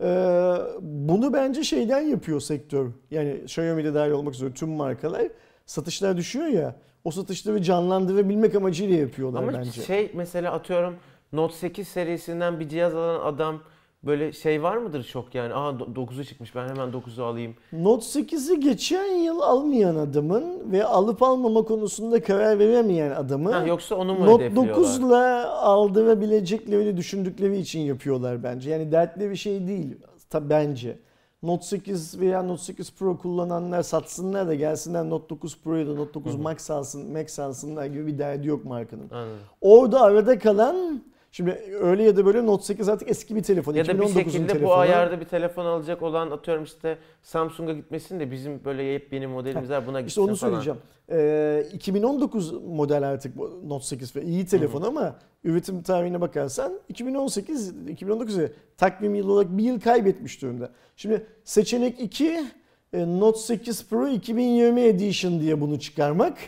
[0.00, 2.86] Ee, bunu bence şeyden yapıyor sektör.
[3.10, 5.22] Yani Xiaomi'de dahil olmak üzere tüm markalar.
[5.66, 6.74] satışlar düşüyor ya.
[7.04, 9.82] O satışları canlandırabilmek amacıyla yapıyorlar Ama bence.
[9.82, 10.94] şey mesela atıyorum
[11.34, 13.60] Note 8 serisinden bir cihaz alan adam
[14.02, 15.54] böyle şey var mıdır çok yani?
[15.54, 17.54] Aa 9'u çıkmış ben hemen 9'u alayım.
[17.72, 23.94] Note 8'i geçen yıl almayan adamın ve alıp almama konusunda karar veremeyen adamı Ha, yoksa
[23.94, 24.74] onu mu Note hedefliyorlar?
[24.74, 28.70] 9'la aldırabileceklerini düşündükleri için yapıyorlar bence.
[28.70, 29.96] Yani dertli bir şey değil
[30.30, 30.98] tabi bence.
[31.42, 35.94] Note 8 veya Note 8 Pro kullananlar satsınlar da gelsinler Note 9 Pro ya da
[35.94, 36.42] Note 9 Hı hı.
[36.42, 39.10] Max alsın, Max alsınlar gibi bir derdi yok markanın.
[39.10, 39.38] Anladım.
[39.60, 41.02] Orada arada kalan
[41.34, 43.74] şimdi öyle ya da böyle Note 8 artık eski bir telefon.
[43.74, 44.68] Ya da bir 2019'un şekilde telefonu.
[44.68, 49.70] bu ayarda bir telefon alacak olan atıyorum işte Samsung'a gitmesin de bizim böyle yepyeni modelimiz
[49.70, 50.50] var buna gitsin İşte onu falan.
[50.50, 50.78] söyleyeceğim.
[51.10, 58.38] Ee, 2019 model artık Note 8 ve iyi telefon ama üretim tarihine bakarsan 2018 2019
[58.76, 60.70] takvim yılı olarak bir yıl kaybetmiş durumda.
[60.96, 62.44] Şimdi seçenek 2
[62.92, 66.38] e, Note 8 Pro 2020 Edition diye bunu çıkarmak.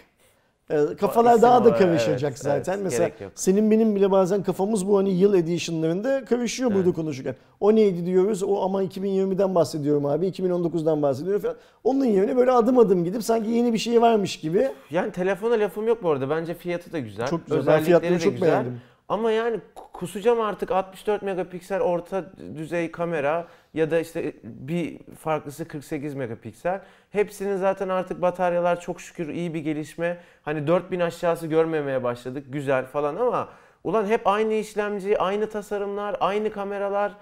[0.71, 2.73] E, Kafalar isim daha da karışacak evet, zaten.
[2.73, 6.95] evet, Mesela senin benim bile bazen kafamız bu hani yıl edition'larında burada Evet.
[6.95, 7.35] konuşurken.
[7.61, 8.43] O neydi diyoruz?
[8.43, 10.27] O ama 2020'den bahsediyorum abi.
[10.27, 11.57] 2019'dan bahsediyorum falan.
[11.85, 14.69] Onun yerine böyle adım adım gidip sanki yeni bir şey varmış gibi.
[14.91, 16.31] Yani telefona lafım yok bu arada.
[16.31, 17.27] Bence fiyatı da güzel.
[17.27, 17.57] Çok güzel.
[17.57, 18.49] Ben Özellikleri fiyatları de çok güzel.
[18.49, 18.81] beğendim.
[19.09, 19.61] Ama yani
[19.93, 22.25] kusacağım artık 64 megapiksel orta
[22.57, 26.81] düzey kamera ya da işte bir farklısı 48 megapiksel.
[27.11, 30.19] Hepsinin zaten artık bataryalar çok şükür iyi bir gelişme.
[30.43, 32.45] Hani 4000 aşağısı görmemeye başladık.
[32.49, 33.49] Güzel falan ama
[33.85, 37.13] ulan hep aynı işlemci, aynı tasarımlar, aynı kameralar.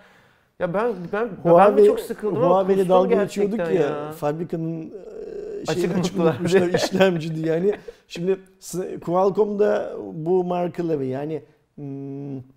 [0.58, 2.42] Ya ben ben ben mi çok sıkıldım
[2.76, 6.74] kustum dalga geçiyorduk ya, fabrikanın e, şeyini Açık açık unuttular unutmuşlar diye.
[6.74, 7.46] işlemci diye.
[7.46, 7.74] Yani
[8.08, 11.42] şimdi s- Qualcomm'da bu markaları yani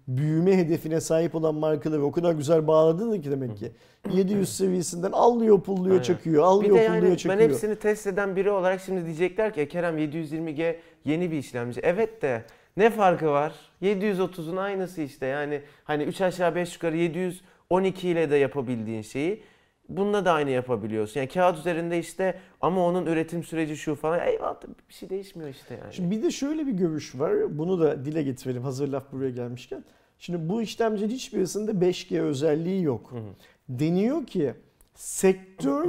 [0.08, 3.72] büyüme hedefine sahip olan markaları o kadar güzel bağladı ki demek ki.
[4.14, 6.04] 700 seviyesinden allıyor pulluyor Aynen.
[6.04, 7.50] çakıyor, de pulluyor yani ben çakıyor.
[7.50, 11.80] hepsini test eden biri olarak şimdi diyecekler ki "E, Kerem 720G yeni bir işlemci.
[11.84, 12.44] Evet de
[12.78, 13.54] ne farkı var?
[13.82, 19.44] 730'un aynısı işte yani hani 3 aşağı 5 yukarı 712 ile de yapabildiğin şeyi
[19.90, 21.20] bununla da aynı yapabiliyorsun.
[21.20, 24.28] Yani kağıt üzerinde işte ama onun üretim süreci şu falan.
[24.28, 24.56] Eyvallah
[24.90, 25.94] bir şey değişmiyor işte yani.
[25.94, 27.58] Şimdi bir de şöyle bir görüş var.
[27.58, 29.84] Bunu da dile getirelim hazır laf buraya gelmişken.
[30.20, 33.12] Şimdi bu işlemcinin hiçbirisinde 5G özelliği yok.
[33.12, 33.30] Hı hı.
[33.70, 34.54] Deniyor ki
[34.96, 35.88] sektör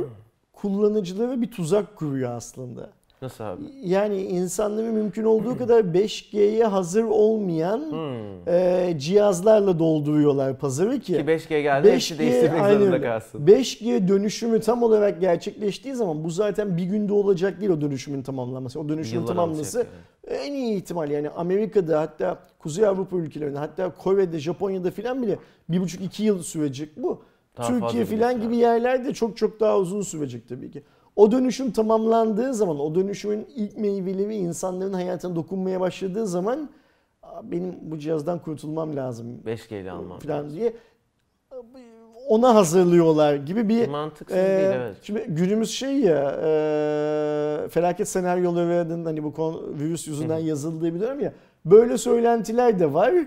[0.52, 2.90] kullanıcılara bir tuzak kuruyor aslında.
[3.22, 3.62] Nasıl abi?
[3.84, 8.54] Yani insanları mümkün olduğu kadar 5G'ye hazır olmayan Hmm.
[8.54, 13.46] e, cihazlarla dolduruyorlar pazarı Ki ki 5G geldi hepsi 5G değiştirmek aynen zorunda kalsın.
[13.46, 18.80] 5G dönüşümü tam olarak gerçekleştiği zaman bu zaten bir günde olacak değil o dönüşümün tamamlanması.
[18.80, 19.34] O dönüşümün Yıllar
[19.78, 19.88] yani.
[20.28, 25.80] en iyi ihtimal yani Amerika'da hatta Kuzey Avrupa ülkelerinde hatta Kore'de Japonya'da filan bile bir
[25.80, 27.22] buçuk iki yıl sürecek bu.
[27.56, 30.82] Daha Türkiye filan gibi yerlerde çok çok daha uzun sürecek tabii ki.
[31.18, 36.68] O dönüşüm tamamlandığı zaman, o dönüşümün ilk meyveleri insanların hayatına dokunmaya başladığı zaman
[37.22, 40.18] "Aa, benim bu cihazdan kurtulmam lazım 5G ile almam.
[40.18, 40.72] filan diye
[42.28, 44.96] ona hazırlıyorlar gibi bir Mantıksız ee, değil evet.
[45.02, 51.20] Şimdi günümüz şey ya e, felaket senaryolarının hani bu kon- virüs yüzünden yazıldığı bir dönem
[51.20, 51.32] ya.
[51.64, 53.12] Böyle söylentiler de var.
[53.12, 53.24] Ee,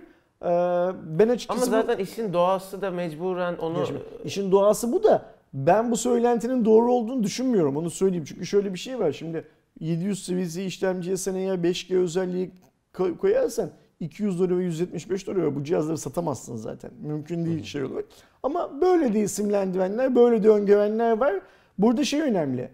[1.19, 5.21] ben Ama açıkçası bu- zaten işin doğası da mecburen onu şimdi işin doğası bu da
[5.54, 8.26] ben bu söylentinin doğru olduğunu düşünmüyorum onu söyleyeyim.
[8.28, 9.44] Çünkü şöyle bir şey var şimdi
[9.80, 12.52] 700 seviyesi işlemciye sen eğer 5G özelliği
[12.94, 16.92] ko- koyarsan 200 dolar ve 175 dolar bu cihazları satamazsın zaten.
[17.02, 18.06] Mümkün değil şey olarak.
[18.44, 21.34] Ama böyle de isimlendirenler, böyle de öngörenler var.
[21.78, 22.70] Burada şey önemli.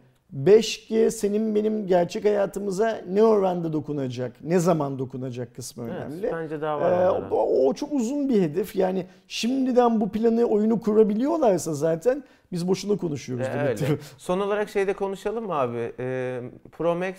[0.46, 6.30] 5G senin benim gerçek hayatımıza ne oranda dokunacak, ne zaman dokunacak kısmı Evet, önemli.
[6.34, 8.76] bence daha var Ee, o, o çok uzun bir hedef.
[8.76, 13.90] Yani şimdiden bu planı, oyunu kurabiliyorlarsa zaten biz boşuna konuşuyoruz demektir.
[13.90, 14.00] öyle.
[14.18, 15.92] Son olarak şeyde konuşalım mı abi?
[16.00, 17.16] Ee, Pro Max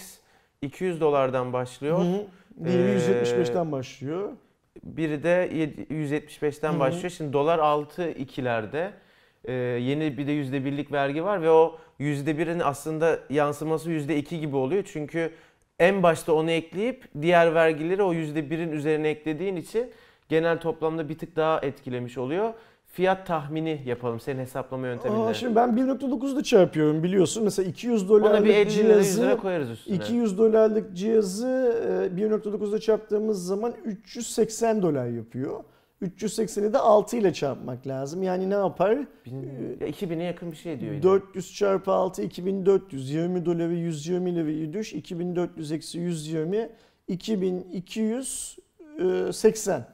[0.63, 1.99] 200 dolardan başlıyor.
[1.99, 2.25] Hı hı.
[2.65, 4.29] Diğeri Ee, 175'ten başlıyor.
[4.85, 6.81] Biri de yedi- 175'ten Hı hı.
[6.81, 7.11] başlıyor.
[7.11, 8.93] Şimdi dolar 6 ikilerde.
[9.45, 14.83] Ee, yeni bir de %1'lik vergi var ve o %1'in aslında yansıması %2 gibi oluyor.
[14.93, 15.33] Çünkü
[15.79, 19.91] en başta onu ekleyip diğer vergileri o %1'in üzerine eklediğin için
[20.29, 22.53] genel toplamda bir tık daha etkilemiş oluyor.
[22.89, 25.23] Fiyat tahmini yapalım senin hesaplama yönteminle.
[25.23, 27.45] Aa, şimdi ben 1.9'da çarpıyorum biliyorsun.
[27.45, 29.97] Mesela 200 Ona bir dolarlık 50 lira 100 cihazı lira koyarız üstüne.
[29.97, 31.49] 200 dolarlık cihazı
[32.17, 35.65] e, 1.9'da çarptığımız zaman 380 dolar yapıyor.
[36.03, 38.23] 380'i de 6 ile çarpmak lazım.
[38.23, 38.99] Yani ne yapar?
[39.27, 41.03] Bin- ya 2000'e yakın bir şey diyor yine.
[41.03, 46.69] 400 çarpı 6 2400 20 doları 120 lirayı düş 2400 eksi 120
[47.09, 49.87] 2280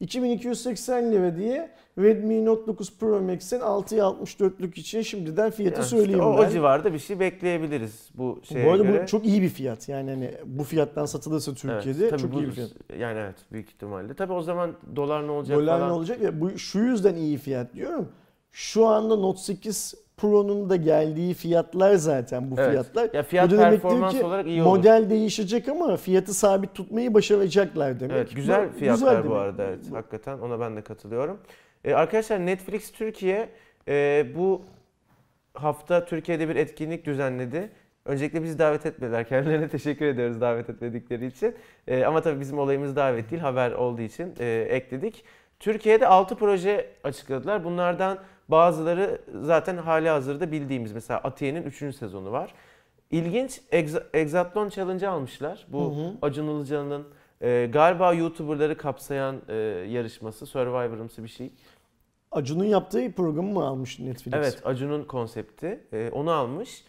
[0.00, 5.96] 2280 lira diye Redmi Note 9 Pro Max'in 6'ya 64'lük için şimdiden fiyatı Yani işte
[5.96, 6.46] söyleyeyim o, ben.
[6.48, 9.02] o civarda bir şey bekleyebiliriz bu şeye bu arada göre.
[9.02, 9.88] bu çok iyi bir fiyat.
[9.88, 12.70] Yani hani bu fiyattan satılırsa Türkiye'de Evet, çok bu- iyi bir fiyat.
[12.98, 14.14] Yani evet büyük ihtimalle.
[14.14, 15.88] Tabii o zaman dolar ne olacak Dolar falan.
[15.88, 18.08] ne olacak ya bu şu yüzden iyi fiyat diyorum.
[18.52, 22.70] Şu anda Note 8 Pro'nun da geldiği fiyatlar zaten bu Evet.
[22.70, 23.10] fiyatlar.
[23.14, 24.76] Ya fiyat Bu da performans ki olarak iyi olur.
[24.76, 28.16] Model değişecek ama fiyatı sabit tutmayı başaracaklar demek.
[28.16, 29.36] Evet güzel Bu fiyatlar bu demek.
[29.38, 31.40] arada evet hakikaten ona ben de katılıyorum.
[31.84, 33.48] Ee, arkadaşlar Netflix Türkiye
[33.88, 34.62] e, bu
[35.54, 37.70] hafta Türkiye'de bir etkinlik düzenledi.
[38.04, 39.24] Öncelikle bizi davet etmediler.
[39.28, 41.54] Kendilerine teşekkür ediyoruz davet etmedikleri için.
[41.88, 45.24] Ee, ama tabii bizim olayımız davet değil haber olduğu için e, ekledik.
[45.60, 47.64] Türkiye'de 6 proje açıkladılar.
[47.64, 48.18] Bunlardan
[48.50, 50.92] bazıları zaten hali hazırda bildiğimiz.
[50.92, 51.96] Mesela Atiye'nin 3.
[51.96, 52.54] sezonu var.
[53.10, 55.66] İlginç Exa- Exatlon Challenge almışlar.
[55.68, 56.12] Bu Hı hı.
[56.22, 57.08] Acun Ilıcalı'nın
[57.40, 59.54] e, galiba YouTuber'ları kapsayan e,
[59.88, 61.50] yarışması, Survivor'ımsı bir şey.
[62.32, 64.34] Acun'un yaptığı programı mı almış Netflix?
[64.34, 65.80] Evet, Acun'un konsepti.
[65.92, 66.84] E, onu almış.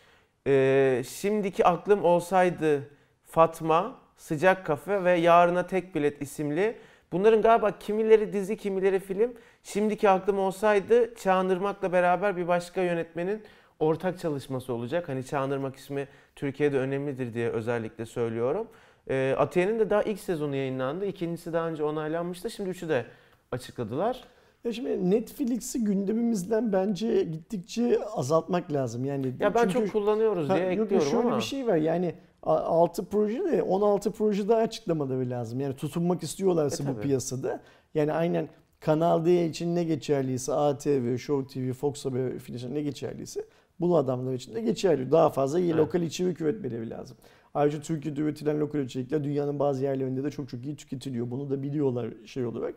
[0.47, 2.89] E, şimdiki aklım olsaydı
[3.23, 6.77] Fatma, Sıcak Kafe ve Yarına Tek Bilet isimli.
[7.11, 9.33] Bunların galiba kimileri dizi, kimileri film.
[9.63, 13.41] Şimdiki aklım olsaydı Çağınırmak'la beraber bir başka yönetmenin
[13.79, 15.09] ortak çalışması olacak.
[15.09, 18.67] Hani Çağınırmak ismi Türkiye'de önemlidir diye özellikle söylüyorum.
[19.09, 21.05] E, Atiye'nin de daha ilk sezonu yayınlandı.
[21.05, 22.49] İkincisi daha önce onaylanmıştı.
[22.49, 23.05] Şimdi üçü de
[23.51, 24.23] açıkladılar.
[24.63, 29.05] Ya şimdi Netflix'i gündemimizden bence gittikçe azaltmak lazım.
[29.05, 31.37] Yani Ya ben çünkü- çok kullanıyoruz Ha, diye yok, yok, ekliyorum şöyle ama.
[31.37, 35.59] bir şey var yani 6 proje de 16 proje daha açıklamaları lazım.
[35.59, 37.61] Yani tutunmak istiyorlarsa E, bu piyasada.
[37.93, 38.49] Yani aynen
[38.79, 43.45] Kanal D için ne geçerliyse ATV, Show TV, Fox Haber filan ne geçerliyse
[43.79, 45.11] bu adamlar için de geçerli.
[45.11, 45.79] Daha fazla iyi Evet.
[45.79, 47.17] lokal içerik üretmeleri lazım.
[47.53, 51.31] Ayrıca Türkiye'de üretilen lokal içerikler dünyanın bazı yerlerinde de çok çok iyi tüketiliyor.
[51.31, 52.75] Bunu da biliyorlar şey olarak.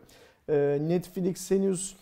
[0.49, 1.95] Ee, Netflix henüz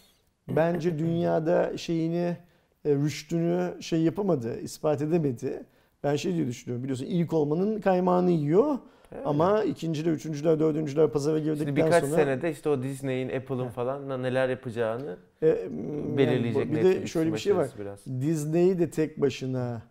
[0.48, 2.38] bence dünyada şeyini
[2.86, 5.64] e, rüştünü şey yapamadı, ispat edemedi.
[6.04, 8.78] Ben şey diye düşünüyorum biliyorsun ilk olmanın kaymağını yiyor
[9.12, 9.28] Evet.
[9.28, 14.24] ama ikinciler, üçüncüler, dördüncüler pazara girdikten Şimdi birkaç sonra senede işte o Disney'in, Apple'ın falan
[14.24, 17.70] neler yapacağını e, yani belirleyecek bir de şöyle bir şey var.
[17.80, 18.06] biraz.
[18.06, 19.82] Disney'i de tek başına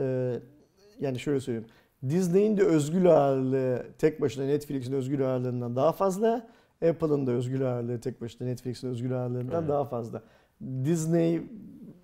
[0.00, 0.34] e,
[1.00, 1.68] yani şöyle söyleyeyim.
[2.08, 6.48] Disney'in de özgür ağırlığı tek başına Netflix'in özgür ağırlığından daha fazla.
[6.88, 9.68] Apple'ın da özgür ağırlığı tek başına Netflix'in özgür ağırlığından Evet.
[9.68, 10.22] daha fazla.
[10.84, 11.42] Disney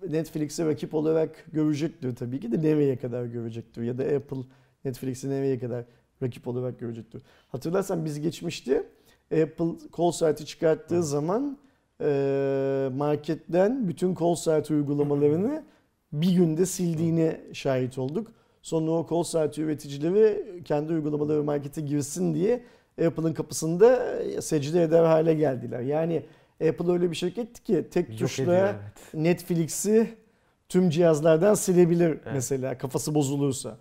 [0.09, 4.37] Netflix'e rakip olarak görecektir tabii ki de nereye kadar görecektir ya da Apple
[4.85, 5.85] Netflix'i nereye kadar
[6.23, 7.21] rakip olarak görecektir.
[7.47, 8.83] Hatırlarsan biz geçmişti
[9.31, 9.65] Apple
[9.97, 11.03] call saati çıkarttığı Hı.
[11.03, 11.57] zaman
[12.01, 15.63] e, marketten bütün call saati uygulamalarını
[16.13, 18.31] bir günde sildiğine şahit olduk.
[18.61, 22.63] Sonra o call saati üreticileri kendi uygulamaları markete girsin diye
[23.05, 25.81] Apple'ın kapısında secde eder hale geldiler.
[25.81, 26.23] Yani
[26.69, 29.13] Apple öyle bir şirketti ki tek Yok tuşla ediyor, evet.
[29.13, 30.15] Netflix'i
[30.69, 32.21] tüm cihazlardan silebilir Evet.
[32.33, 33.77] mesela kafası bozulursa.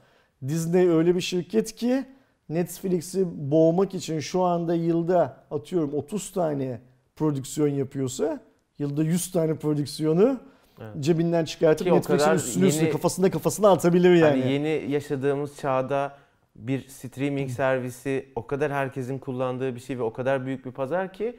[0.49, 2.05] Disney öyle bir şirket ki
[2.49, 6.81] Netflix'i boğmak için şu anda yılda atıyorum 30 tane
[7.17, 8.41] prodüksiyon yapıyorsa
[8.79, 10.41] yılda 100 tane prodüksiyonu
[10.81, 11.05] Evet.
[11.05, 14.41] cebinden çıkartıp Netflix'in üstüne üstüne yeni- kafasına kafasına atabilir yani.
[14.43, 16.17] Hani yeni yaşadığımız çağda
[16.57, 21.13] bir streaming servisi o kadar herkesin kullandığı bir şey ve o kadar büyük bir pazar
[21.13, 21.37] ki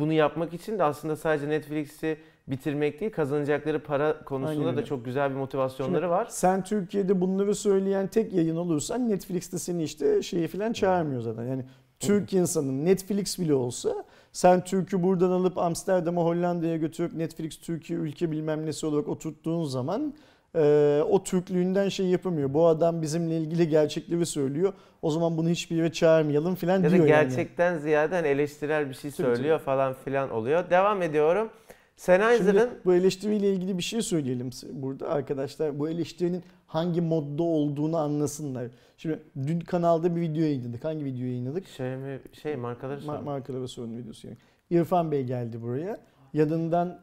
[0.00, 5.04] bunu yapmak için de aslında sadece Netflix'i bitirmek değil kazanacakları para konusunda Aynen da çok
[5.04, 6.26] güzel bir motivasyonları var.
[6.30, 11.44] Sen Türkiye'de bunları söyleyen tek yayın olursan Netflix'te seni işte şeyi falan çağırmıyor zaten.
[11.44, 11.64] Yani
[12.00, 18.30] Türk insanın Netflix bile olsa sen Türk'ü buradan alıp Amsterdam'a Hollanda'ya götürüp Netflix Türkiye ülke
[18.30, 20.14] bilmem nesi olarak oturttuğun zaman
[20.56, 22.54] e, o Türklüğünden şey yapamıyor.
[22.54, 24.72] Bu adam bizimle ilgili gerçekleri söylüyor.
[25.02, 27.28] O zaman bunu hiçbir yere çağırmayalım falan Ya da diyor yani.
[27.28, 30.70] gerçekten ziyade hani eleştirel bir şey Tabii, söylüyor falan filan oluyor.
[30.70, 31.50] Devam ediyorum.
[31.96, 35.78] Sennheiser'ın bu eleştiriyle ilgili bir şey söyleyelim burada arkadaşlar.
[35.78, 38.66] Bu eleştirinin hangi modda olduğunu anlasınlar.
[38.96, 40.84] Şimdi dün kanalda bir video yayınladık.
[40.84, 41.68] Hangi video yayınladık?
[41.68, 43.24] şey mi şey markaları Ma- sorun.
[43.24, 44.36] markalara sorun videosu yani.
[44.70, 45.98] İrfan Bey geldi buraya.
[46.32, 47.00] Yanından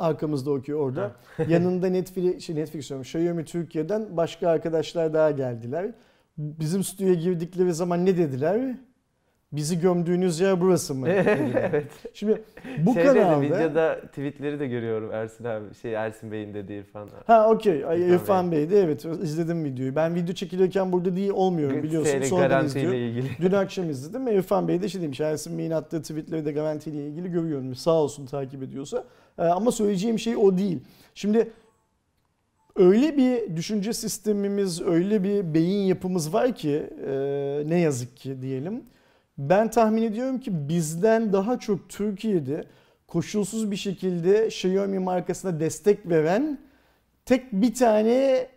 [0.00, 1.12] arkamızda okuyor orada.
[1.48, 5.90] Yanında Netflix, şey Netflix diyorum, Xiaomi Türkiye'den başka arkadaşlar daha geldiler.
[6.38, 8.76] Bizim stüdyoya girdikleri zaman ne dediler?
[9.52, 11.08] Bizi gömdüğünüz yer burası mı?
[11.54, 11.86] evet.
[12.14, 12.42] Şimdi
[12.78, 13.40] bu Şeyde de, kanalda...
[13.40, 15.74] videoda tweetleri de görüyorum Ersin abi.
[15.74, 17.08] Şey Ersin Bey'in dediği İrfan.
[17.26, 17.78] Ha okey.
[17.78, 19.96] İrfan İrfan Bey'di evet izledim videoyu.
[19.96, 22.10] Ben video çekilirken burada değil olmuyorum biliyorsun.
[22.10, 22.98] Şeyle, Sonradan izliyorum.
[22.98, 23.28] ilgili.
[23.40, 25.20] Dün akşam izledim İrfan Bey de şey demiş.
[25.20, 27.74] Ersin Bey'in attığı tweetleri de garantiyle ilgili görüyorum.
[27.74, 29.04] Sağ olsun takip ediyorsa.
[29.38, 30.78] Ee, ama söyleyeceğim şey o değil.
[31.14, 31.52] Şimdi
[32.76, 37.12] öyle bir düşünce sistemimiz, öyle bir beyin yapımız var ki e,
[37.66, 38.84] ne yazık ki diyelim.
[39.38, 42.64] Ben tahmin ediyorum ki bizden daha çok Türkiye'de
[43.06, 46.58] koşulsuz bir şekilde Xiaomi markasına destek veren
[47.24, 48.48] tek bir tane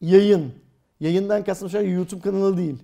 [0.00, 0.52] yayın.
[1.00, 2.78] Yayından kastım şu YouTube kanalı değil.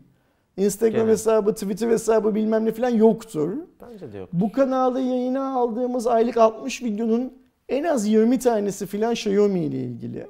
[0.57, 1.09] Instagram Genel.
[1.13, 3.51] hesabı, Twitter hesabı bilmem ne falan yoktur.
[3.83, 4.29] Bence de yok.
[4.33, 7.33] Bu kanalda yayına aldığımız aylık 60 videonun
[7.69, 10.27] en az 20 tanesi filan Xiaomi ile ilgili.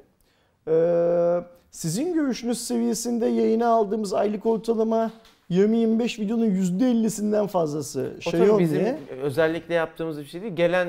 [0.67, 1.37] Ee,
[1.71, 5.11] sizin görüşünüz seviyesinde yayına aldığımız aylık ortalama
[5.51, 8.59] 20-25 videonun %50'sinden fazlası O Xiaomi.
[8.63, 8.85] bizim
[9.21, 10.55] özellikle yaptığımız bir şey değil.
[10.55, 10.87] Gelen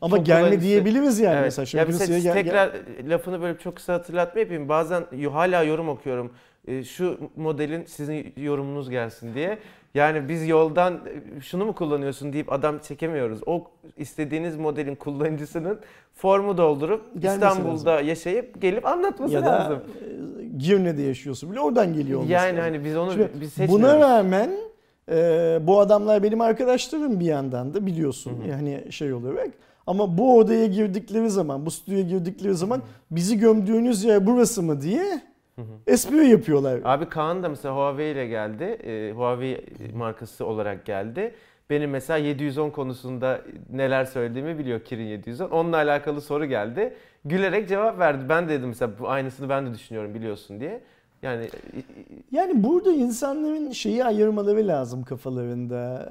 [0.00, 1.44] Ama gelme kullanıcısı- diyebiliriz yani Evet.
[1.58, 1.80] mesela.
[1.80, 2.72] Ya mesela birisiye gel- gel- tekrar
[3.10, 4.68] lafını böyle çok kısa hatırlatma yapayım.
[4.68, 6.32] Bazen hala yorum okuyorum.
[6.68, 9.58] E, Şu modelin sizin yorumunuz gelsin diye.
[9.94, 13.40] Yani biz yoldan e, şunu mu kullanıyorsun deyip adam çekemiyoruz.
[13.46, 13.64] O
[13.96, 15.78] istediğiniz modelin kullanıcısının
[16.14, 19.78] formu doldurup Gelmesi İstanbul'da yaşayıp gelip anlatması ya da lazım.
[19.78, 22.60] e, Girne'de yaşıyorsun bile oradan geliyor olması Yani lazım.
[22.60, 23.82] hani biz onu Şimdi biz seçmiyoruz.
[23.84, 24.50] Buna rağmen
[25.10, 28.48] e, bu adamlar benim arkadaşlarım bir yandan da biliyorsun Hı hı.
[28.48, 29.48] yani şey olarak.
[29.86, 35.20] Ama bu odaya girdikleri zaman, bu stüdyoya girdikleri zaman bizi gömdüğünüz yer burası mı diye.
[35.86, 36.80] Espri yapıyorlar.
[36.84, 38.64] Abi Kaan da mesela Huawei ile geldi.
[38.64, 41.34] Ee, Huawei markası olarak geldi.
[41.70, 43.40] Benim mesela 710 konusunda
[43.72, 45.50] neler söylediğimi biliyor Kirin 710.
[45.50, 46.94] Onunla alakalı soru geldi.
[47.24, 48.24] Gülerek cevap verdi.
[48.28, 50.80] Ben de dedim mesela bu aynısını ben de düşünüyorum biliyorsun diye.
[51.22, 51.48] Yani
[52.32, 56.08] Yani burada insanların şeyi ayırmaları lazım kafalarında.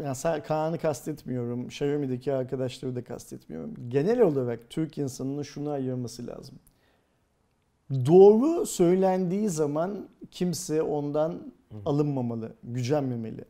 [0.00, 3.74] Ee, yani Kaan'ı kastetmiyorum, Xiaomi'deki arkadaşları da kastetmiyorum.
[3.88, 6.58] Genel olarak Türk insanının şunu ayırması lazım.
[7.90, 11.52] Doğru söylendiği zaman kimse ondan
[11.84, 13.44] alınmamalı, gücenmemeli.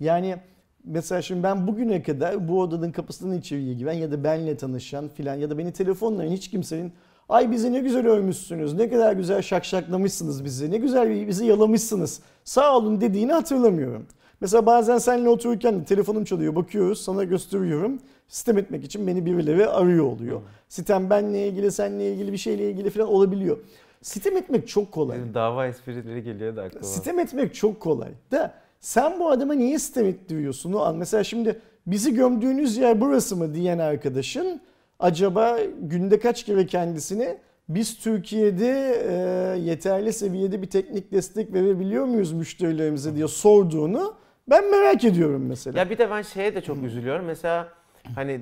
[0.00, 0.36] Yani
[0.84, 5.34] mesela şimdi ben bugüne kadar bu odanın kapısından içeriye giren ya da benle tanışan filan
[5.34, 6.92] ya da beni telefonla hiç kimsenin
[7.28, 12.76] ay bizi ne güzel övmüşsünüz, ne kadar güzel şakşaklamışsınız bizi, ne güzel bizi yalamışsınız, sağ
[12.76, 14.06] olun dediğini hatırlamıyorum.
[14.40, 17.98] Mesela bazen seninle otururken telefonum çalıyor, bakıyoruz, sana gösteriyorum.
[18.30, 20.40] Sistem etmek için beni birileri arıyor oluyor.
[20.68, 23.58] Sitem benle ilgili, seninle ilgili bir şeyle ilgili falan olabiliyor.
[24.02, 25.18] Sitem etmek çok kolay.
[25.18, 26.86] bizim dava esprileri geliyor da aklıma.
[26.86, 28.08] Sitem etmek çok kolay.
[28.30, 30.72] Da sen bu adama niye sitem ettiriyorsun?
[30.72, 34.60] O an mesela şimdi bizi gömdüğünüz yer burası mı diyen arkadaşın
[35.00, 37.38] acaba günde kaç kere kendisine
[37.68, 39.12] biz Türkiye'de e,
[39.60, 44.14] yeterli seviyede bir teknik destek verebiliyor muyuz müşterilerimize diye sorduğunu
[44.50, 45.78] ben merak ediyorum mesela.
[45.78, 47.24] Ya bir de ben şeye de çok üzülüyorum.
[47.24, 47.79] Mesela
[48.14, 48.40] hani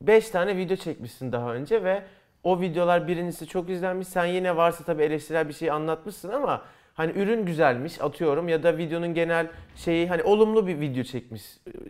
[0.00, 2.02] 5 tane video çekmişsin daha önce ve
[2.44, 4.08] o videolar birincisi çok izlenmiş.
[4.08, 6.62] Sen yine varsa tabii eleştirel bir şey anlatmışsın ama
[6.94, 11.42] hani ürün güzelmiş atıyorum ya da videonun genel şeyi hani olumlu bir video çekmiş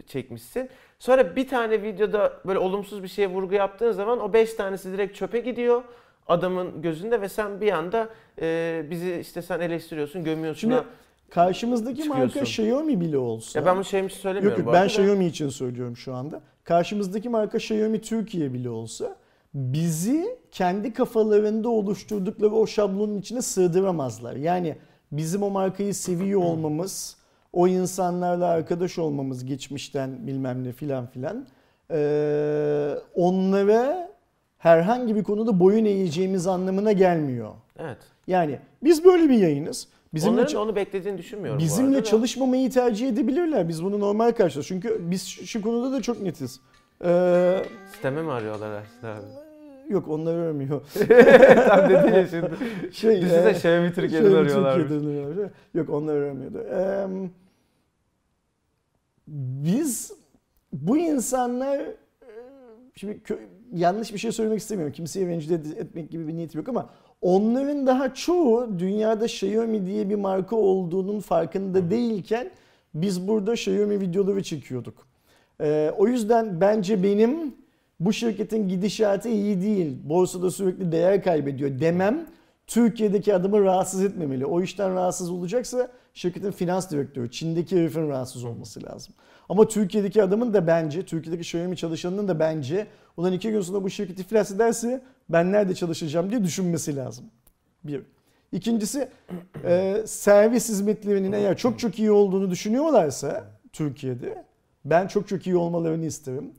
[0.07, 0.71] çekmişsin.
[0.99, 5.17] Sonra bir tane videoda böyle olumsuz bir şeye vurgu yaptığın zaman o 5 tanesi direkt
[5.17, 5.83] çöpe gidiyor
[6.29, 8.09] adamın gözünde ve sen bir anda
[8.41, 10.61] e, bizi işte sen eleştiriyorsun, gömüyorsun.
[10.61, 10.83] Şimdi
[11.31, 12.41] karşımızdaki marka.
[12.41, 15.03] Xiaomi bile olsa ya ben bu şey için söylemiyorum Yok yok ben arada da.
[15.03, 16.41] Xiaomi için söylüyorum şu anda.
[16.65, 19.17] Karşımızdaki marka Xiaomi Türkiye bile olsa
[19.55, 24.37] bizi kendi kafalarında oluşturdukları o şablonun içine sığdıramazlar.
[24.37, 24.77] Yani
[25.13, 27.17] bizim o markayı seviyor olmamız,
[27.53, 31.47] o insanlarla arkadaş olmamız geçmişten bilmem ne filan filan
[31.91, 34.11] eee, onlara
[34.59, 37.51] herhangi bir konuda boyun eğeceğimiz anlamına gelmiyor.
[37.79, 37.99] Evet.
[38.27, 39.89] Yani biz böyle bir yayınız.
[40.15, 43.69] Bizimle Onların onu beklediğini düşünmüyorum Bizimle çalışmamayı tercih edebilirler.
[43.69, 44.69] Biz bunu normal karşılıyoruz.
[44.69, 46.61] Çünkü biz şu konuda da çok netiz.
[47.05, 49.49] Ee, Sisteme mi arıyorlar Ersin abi?
[49.89, 50.83] yok onlar ölmüyor.
[51.69, 52.51] Tam dedin ya şimdi.
[52.93, 54.89] Şey, Düşünsene e, Xiaomi Türkiye'den Xiaomi arıyorlarmış.
[54.89, 55.51] Türkiye'den arıyorlar.
[55.75, 56.59] Yok onlar ölmüyordu.
[56.73, 57.07] Ee,
[59.27, 60.13] biz
[60.73, 61.95] bu insanlar e,
[62.95, 63.21] şimdi
[63.73, 64.93] yanlış bir şey söylemek istemiyorum.
[64.93, 66.91] Kimseyi rencide etmek gibi bir niyetim yok ama
[67.23, 72.51] onların daha çoğu dünyada Xiaomi diye bir marka olduğunun farkında değilken
[72.95, 75.07] biz burada Xiaomi videoları çekiyorduk.
[75.61, 77.55] Ee, o yüzden bence benim
[78.01, 79.97] bu şirketin gidişatı iyi değil.
[80.05, 82.27] Borsada sürekli değer kaybediyor demem
[82.67, 84.47] Türkiye'deki adamı rahatsız etmemeli.
[84.47, 89.15] O işten rahatsız olacaksa şirketin finans direktörü, Çin'deki herifin rahatsız olması lazım.
[89.49, 93.91] Ama Türkiye'deki adamın da bence, Türkiye'deki Xiaomi çalışanının da bence ulan iki gün sonra bu
[93.91, 97.25] şirket iflas ederse ben nerede çalışacağım diye düşünmesi lazım.
[97.85, 98.03] Bir.
[98.53, 99.09] İkincisi
[99.65, 104.45] e, servis hizmetlerinin eğer çok çok iyi olduğunu düşünüyorlarsa Türkiye'de
[104.85, 106.53] ben çok çok iyi olmalarını isterim.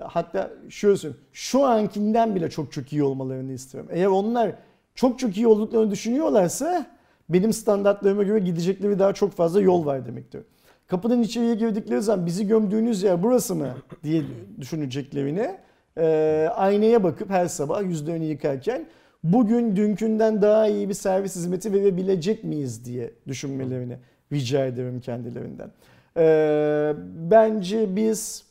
[0.00, 1.24] Hatta şöyle söyleyeyim.
[1.32, 3.86] Şu ankinden bile çok çok iyi olmalarını isterim.
[3.90, 4.52] Eğer onlar
[4.94, 6.94] çok çok iyi olduklarını düşünüyorlarsa
[7.28, 10.42] benim standartlarıma göre gidecekleri daha çok fazla yol var demektir.
[10.86, 14.22] Kapının içeriye girdikleri zaman bizi gömdüğünüz yer burası mı diye
[14.60, 15.56] düşüneceklerini
[15.98, 18.86] e, aynaya bakıp her sabah yüzlerini yıkarken
[19.24, 23.98] bugün dünkünden daha iyi bir servis hizmeti verebilecek miyiz diye düşünmelerini
[24.32, 25.70] rica ederim kendilerinden.
[26.16, 26.94] Ee,
[27.30, 28.50] bence biz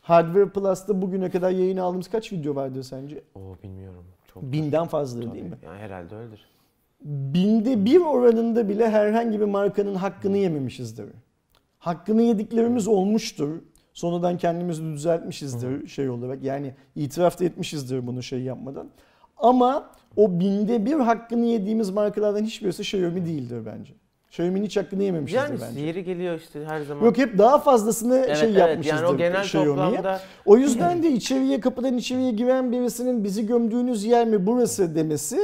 [0.00, 3.22] Hardware Plus'ta bugüne kadar yayın aldığımız kaç video vardı sence?
[3.34, 4.04] Oo bilmiyorum.
[4.34, 5.56] Çok Binden fazla değil mi?
[5.64, 6.46] Yani herhalde öyledir.
[7.04, 11.06] Binde bir oranında bile herhangi bir markanın hakkını yememişizdir.
[11.78, 13.48] Hakkını yediklerimiz olmuştur.
[13.92, 16.42] Sonradan kendimizi düzeltmişizdir şey olarak.
[16.42, 18.88] Yani itiraf da etmişizdir bunu şey yapmadan.
[19.36, 23.92] Ama o binde bir hakkını yediğimiz markalardan hiçbirisi Xiaomi değildir bence.
[24.28, 25.80] Xiaomi'nin hiç hakkını yememişizdir Yani bence.
[25.80, 27.04] yeri geliyor işte her zaman.
[27.04, 28.58] Yok hep daha fazlasını evet, şey evet.
[28.58, 34.04] yapmışızdır Yani o genel toplamda O yüzden de içeriye kapıdan içeriye giren birisinin bizi gömdüğünüz
[34.04, 35.38] yer mi burası demesi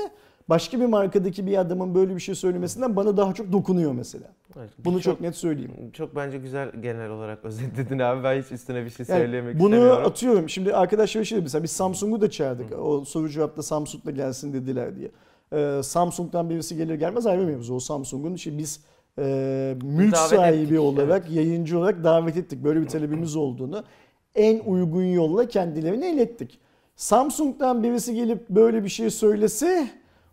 [0.52, 4.24] başka bir markadaki bir adamın böyle bir şey söylemesinden bana daha çok dokunuyor mesela.
[4.58, 5.72] Evet, Bunu çok çok net söyleyeyim.
[5.92, 8.24] çok bence güzel genel olarak özetledin abi.
[8.24, 10.06] Ben hiç üstüne bir şey Yani söylemek bunu istemiyorum.
[10.06, 10.48] atıyorum.
[10.48, 12.78] Şimdi arkadaşlar şey dedi, mesela biz Samsung'u da çağırdık.
[12.78, 15.10] O soru cevapta Samsung'la gelsin dediler diye.
[15.52, 17.74] Ee, Samsung'dan birisi gelir gelmez ayrı mevzu.
[17.74, 18.80] O Samsung'un işte biz
[19.18, 22.64] e, mülk Davet sahibi ettik, olarak, yayıncı olarak davet ettik.
[22.64, 23.84] Böyle bir talebimiz olduğunu
[24.34, 26.60] en uygun yolla kendilerine ilettik.
[26.96, 29.88] Samsung'dan birisi gelip böyle bir şey söylese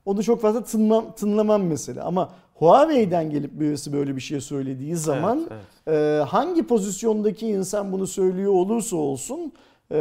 [0.05, 2.05] onu çok fazla tınmam, tınlamam mesela.
[2.05, 5.97] Ama Huawei'den gelip birisi böyle bir şey söylediği zaman Evet, evet.
[5.97, 9.53] ee, hangi pozisyondaki insan bunu söylüyor olursa olsun
[9.91, 9.97] e,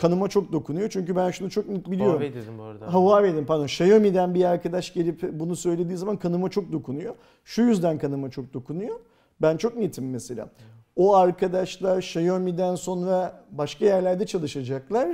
[0.00, 0.88] kanıma çok dokunuyor.
[0.90, 2.12] Çünkü ben şunu çok net biliyorum.
[2.12, 2.94] Huawei dedim bu arada.
[2.94, 7.14] Ha, Huawei'den pardon Xiaomi'den bir arkadaş gelip bunu söylediği zaman kanıma çok dokunuyor.
[7.44, 9.00] Şu yüzden kanıma çok dokunuyor.
[9.42, 10.48] Ben çok netim mesela.
[10.96, 15.08] O arkadaşlar Xiaomi'den sonra başka yerlerde çalışacaklar.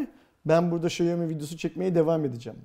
[0.47, 2.59] Ben burada Xiaomi videosu çekmeye devam edeceğim.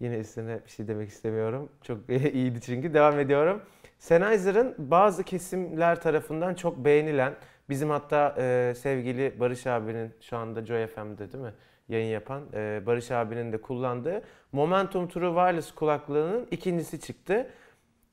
[0.00, 1.68] Yine üstüne bir şey demek istemiyorum.
[1.82, 2.94] Çok iyiydi çünkü.
[2.94, 3.62] Devam ediyorum.
[3.98, 7.34] Sennheiser'ın bazı kesimler tarafından çok beğenilen,
[7.68, 11.52] bizim hatta e, sevgili Barış abinin şu anda Joy FM'de değil mi?
[11.88, 14.22] Yayın yapan e, Barış abinin de kullandığı
[14.52, 17.50] Momentum True Wireless kulaklığının ikincisi çıktı.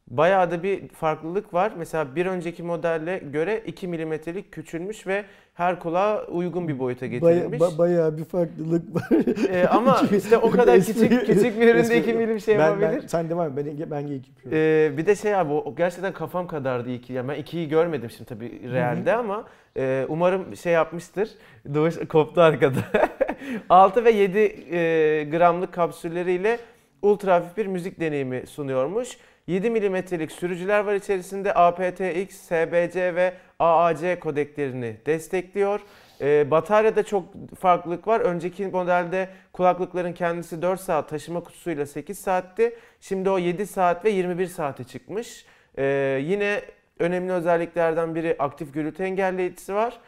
[0.07, 1.71] Bayağı da bir farklılık var.
[1.77, 7.11] Mesela bir önceki modelle göre 2 milimetrelik küçülmüş ve her kulağa uygun bir boyuta Baya,
[7.11, 7.61] getirilmiş.
[7.61, 9.09] ba- bayağı bir farklılık var.
[9.49, 13.01] Ee, ama işte o kadar küçük küçük bir üründe espri- 2 milim şey ben, yapabilir.
[13.01, 13.65] Ben, sen devam et.
[13.65, 14.57] Ben, ben geyik yapıyorum.
[14.57, 17.13] Ee, bir de şey abi o gerçekten kafam kadardı iki.
[17.13, 19.43] Yani ben ikiyi görmedim şimdi tabii realde ama
[19.77, 21.29] e, umarım şey yapmıştır.
[21.73, 22.79] Doğuş koptu arkada.
[23.69, 26.59] 6 ve 7 e, gramlık kapsülleriyle
[27.01, 29.17] ultra hafif bir müzik deneyimi sunuyormuş.
[29.47, 35.81] 7 milimetrelik sürücüler var içerisinde aptX, SBC ve AAC kodeklerini destekliyor.
[36.21, 37.25] Ee, bataryada çok
[37.59, 38.19] farklılık var.
[38.19, 42.75] Önceki modelde kulaklıkların kendisi 4 saat taşıma kutusuyla 8 saatti.
[43.01, 45.45] Şimdi o 7 saat ve 21 saate çıkmış.
[45.77, 46.61] Ee, yine
[46.99, 49.99] önemli özelliklerden biri aktif gürültü engelleyicisi var.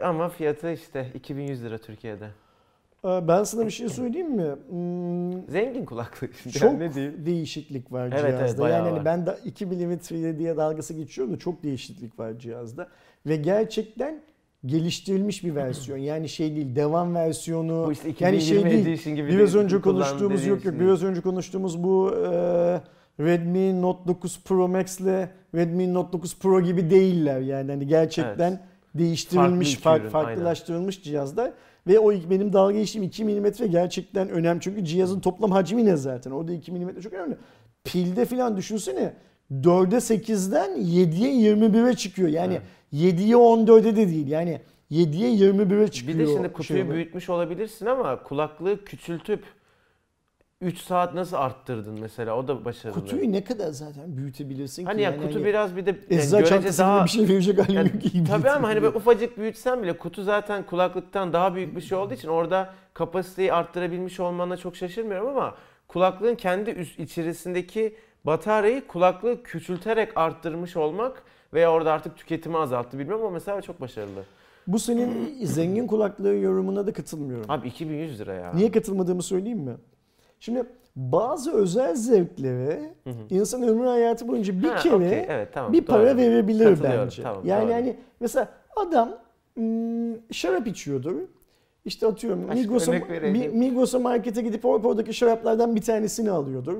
[0.00, 2.41] Ama fiyatı işte 2100 lira Türkiye'de.
[3.04, 4.46] Ee, Ben sana bir şey söyleyeyim mi?
[4.68, 6.34] Hmm, Zengin kulaklık.
[6.42, 6.58] şimdi.
[6.58, 7.26] çok ne diyeyim?
[7.26, 8.62] değişiklik var Evet, evet, cihazda.
[8.62, 9.04] bayağı yani hani var.
[9.04, 12.88] ben de 2 milimetre diye dalgası geçiyorum da çok değişiklik var cihazda.
[13.26, 14.20] Ve gerçekten
[14.66, 15.98] geliştirilmiş bir versiyon.
[16.12, 17.84] Yani şey değil, devam versiyonu.
[17.86, 19.16] Bu işte yani 2020 şey değil.
[19.16, 20.74] Gibi Biraz önce konuştuğumuz yok yok.
[20.80, 22.80] Biraz önce konuştuğumuz bu e,
[23.20, 27.40] Redmi Note 9 Pro Max ile Redmi Note 9 Pro gibi değiller.
[27.40, 28.60] Yani hani gerçekten Evet.
[28.94, 31.52] değiştirilmiş, Farklı fark, ürün, farklılaştırılmış cihazlar.
[31.86, 34.60] Ve o benim dalga geçtiğim 2 mm gerçekten önemli.
[34.60, 36.30] Çünkü cihazın toplam hacmi ne zaten?
[36.30, 37.36] Orada 2 mm çok önemli.
[37.84, 39.12] Pilde falan düşünsene
[39.52, 42.28] 4'e 8'den 7'ye 21'e çıkıyor.
[42.28, 42.54] Yani
[42.92, 43.14] Evet.
[43.14, 44.28] 7'ye 14'e de değil.
[44.28, 44.60] Yani
[44.90, 46.18] 7'ye 21'e çıkıyor.
[46.18, 46.94] Bir de şimdi şey kutuyu olarak.
[46.94, 49.44] büyütmüş olabilirsin ama kulaklığı küçültüp
[50.62, 52.94] 3 saat nasıl arttırdın mesela o da başarılı.
[52.94, 55.02] Kutuyu ne kadar zaten büyütebilirsin hani ki?
[55.02, 57.90] ya Yani kutu hani biraz bir de yani görece daha bir şey verecek halim Yani
[57.94, 58.14] yok.
[58.14, 61.98] iyi Tabii ama hani böyle ufacık büyütsen bile kutu zaten kulaklıktan daha büyük bir şey
[61.98, 65.54] olduğu için orada kapasiteyi arttırabilmiş olmana çok şaşırmıyorum ama
[65.88, 71.22] kulaklığın kendi üst içerisindeki bataryayı kulaklığı küçülterek arttırmış olmak
[71.54, 74.24] veya orada artık tüketimi azalttı bilmiyorum ama mesela çok başarılı.
[74.66, 77.50] Bu senin zengin kulaklığı yorumuna da katılmıyorum.
[77.50, 78.52] Abi 2100 lira ya.
[78.54, 79.72] Niye katılmadığımı söyleyeyim mi?
[80.42, 80.64] Şimdi
[80.96, 83.14] bazı özel zevklere Hı hı.
[83.30, 85.96] insan ömrü hayatı boyunca bir Ha, kere okey, evet, tamam, bir doğru.
[85.96, 87.22] para verebilir bence.
[87.22, 87.72] tamam, yani doğru.
[87.72, 89.18] hani mesela adam
[89.54, 91.16] hmm, şarap içiyordur.
[91.84, 92.92] İşte atıyorum Migros'a,
[93.52, 96.76] Migros'a markete gidip or- oradaki şaraplardan bir tanesini alıyordur.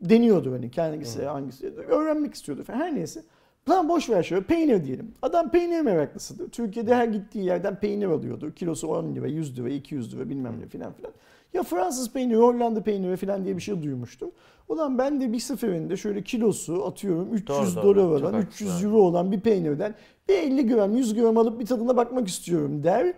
[0.00, 1.66] Deniyordur hani kendisi hangisi.
[1.70, 2.78] Öğrenmek istiyordur falan.
[2.78, 3.22] Her neyse.
[3.70, 5.14] Lan boş ver şöyle peynir diyelim.
[5.22, 6.50] Adam peynir meraklısıdır.
[6.50, 8.52] Türkiye'de her gittiği yerden peynir alıyordur.
[8.52, 11.12] Kilosu 10 lira, 100 lira, 200 lira bilmem ne filan filan.
[11.54, 14.30] Ya Fransız peyniri, Hollanda peyniri filan diye bir şey duymuştum.
[14.68, 17.96] Ulan ben de bir seferinde şöyle kilosu atıyorum 300 Doğru, doğru.
[17.96, 18.84] dolar olan, haklısın 300 abi.
[18.84, 19.94] euro olan bir peynirden
[20.28, 23.14] bir 50 gram, 100 gram alıp bir tadına bakmak istiyorum der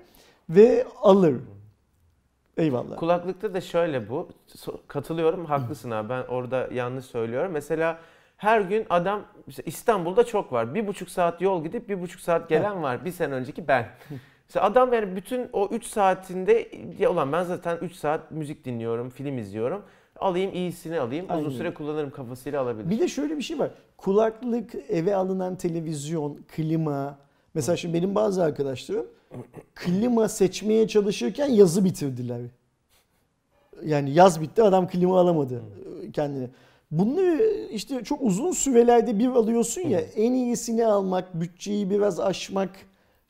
[0.50, 1.34] ve alır.
[2.56, 2.96] Eyvallah.
[2.96, 4.28] Kulaklıkta da şöyle bu.
[4.88, 5.44] Katılıyorum.
[5.44, 6.08] Haklısın abi.
[6.08, 7.52] Ben orada yanlış söylüyorum.
[7.52, 7.98] Mesela
[8.42, 10.74] Her gün adam işte İstanbul'da çok var.
[10.74, 13.04] Bir buçuk saat yol gidip bir buçuk saat gelen var.
[13.04, 13.88] Bir sene önceki ben.
[14.48, 16.68] İşte adam yani bütün o 3 saatinde
[16.98, 19.82] ya ulan ben zaten 3 saat müzik dinliyorum, film izliyorum.
[20.16, 21.26] Alayım iyisini alayım.
[21.28, 21.44] Aynen.
[21.44, 22.90] Uzun süre kullanırım kafasıyla alabilir.
[22.90, 23.70] Bir de şöyle bir şey var.
[23.96, 27.18] Kulaklık, eve alınan televizyon, klima.
[27.54, 29.06] Mesela şimdi benim bazı arkadaşlarım
[29.74, 32.40] klima seçmeye çalışırken yazı bitirdiler.
[33.84, 35.62] Yani yaz bitti adam klima alamadı
[36.12, 36.48] kendine.
[36.92, 42.70] Bunları işte çok uzun sürelerde bir alıyorsun ya en iyisini almak, bütçeyi biraz aşmak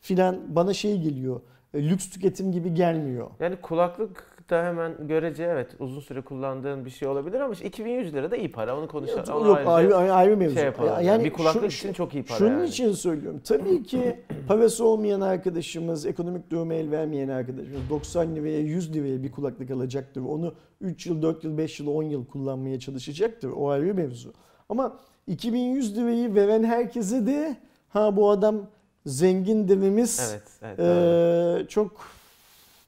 [0.00, 1.40] filan bana şey geliyor.
[1.74, 3.30] e, Lüks tüketim gibi gelmiyor.
[3.40, 8.14] Yani kulaklık da hemen görece evet uzun süre kullandığın bir şey olabilir ama işte 2100
[8.14, 9.34] lira da iyi para onu konuşalım.
[9.36, 10.54] Onu Yok ayrıca ayrı, ayrı, ayrı mevzu.
[10.54, 10.88] şey yapalım.
[10.92, 12.68] Ya- Yani, bir kulaklık şu- için çok iyi para Şunun yani.
[12.68, 13.40] için söylüyorum.
[13.44, 19.32] Tabii ki parası olmayan arkadaşımız, ekonomik duruma el vermeyen arkadaşımız 90 liraya 100 liraya bir
[19.32, 20.20] kulaklık alacaktır.
[20.22, 23.50] Onu 3 yıl, 4 yıl, 5 yıl, 10 yıl kullanmaya çalışacaktır.
[23.56, 24.32] O ayrı mevzu.
[24.68, 27.56] Ama 2100 lirayı veren herkese de
[27.88, 28.56] ha bu adam
[29.06, 31.58] zengin dememiz Evet, evet.
[31.58, 31.90] eee, çok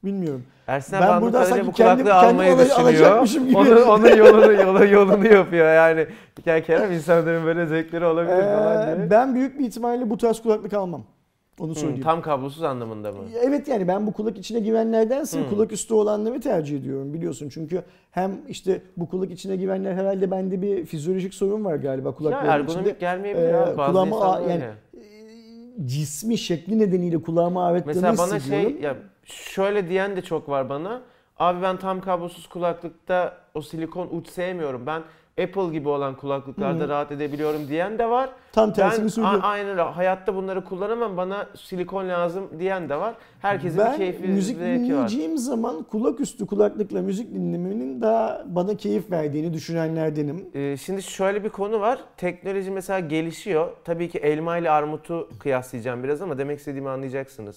[0.04, 0.44] bilmiyorum.
[0.66, 2.84] Ersin Ben burada sanki bu kendim- kendim almayı ala- düşünüyor.
[2.88, 3.56] alacakmışım gibi.
[3.58, 6.06] Onun, onun yolunu, yolu, yolunu yapıyor yani.
[6.46, 9.10] Ya Kerem insanların böyle zevkleri olabilir falan diye.
[9.10, 11.02] ben büyük bir ihtimalle bu tarz kulaklık almam.
[11.60, 12.02] Onu Hı, söyleyeyim.
[12.02, 13.18] tam kablosuz anlamında mı?
[13.42, 15.48] Evet yani ben bu kulak içine girenlerdense Hmm.
[15.48, 17.48] kulak üstü olanları tercih ediyorum biliyorsun.
[17.48, 22.14] Çünkü hem işte bu kulak içine girenler herhalde bende bir fizyolojik sorun var galiba Ya
[22.14, 22.96] kulaklarım ergonomik içinde.
[23.00, 23.76] gelmeyebilir Ee, abi.
[23.78, 24.64] Bazı kulağıma yani öyle.
[24.64, 28.70] e, cismi şekli nedeniyle kulağıma ağrıttığını Mesela bana hissediyorum.
[28.72, 28.94] şey ya
[29.24, 31.02] şöyle diyen de çok var bana.
[31.38, 34.86] Abi ben tam kablosuz kulaklıkta o silikon uç sevmiyorum.
[34.86, 35.02] Ben
[35.42, 36.88] Apple gibi olan kulaklıklarda Hı.
[36.88, 38.30] rahat edebiliyorum diyen de var.
[38.52, 39.40] Tam tersini ben söylüyorum.
[39.44, 39.82] a- aynen öyle.
[39.82, 43.14] hayatta bunları kullanamam bana silikon lazım diyen de var.
[43.40, 44.88] Herkesin bir ben keyfi müzik zevki var.
[44.88, 50.46] dinleyeceğim zaman kulak üstü kulaklıkla müzik dinlemenin daha bana keyif verdiğini düşünenlerdenim.
[50.54, 51.98] Ee, şimdi şöyle bir konu var.
[52.16, 53.68] Teknoloji mesela gelişiyor.
[53.84, 57.56] Tabii ki elma ile armutu kıyaslayacağım biraz ama demek istediğimi anlayacaksınız.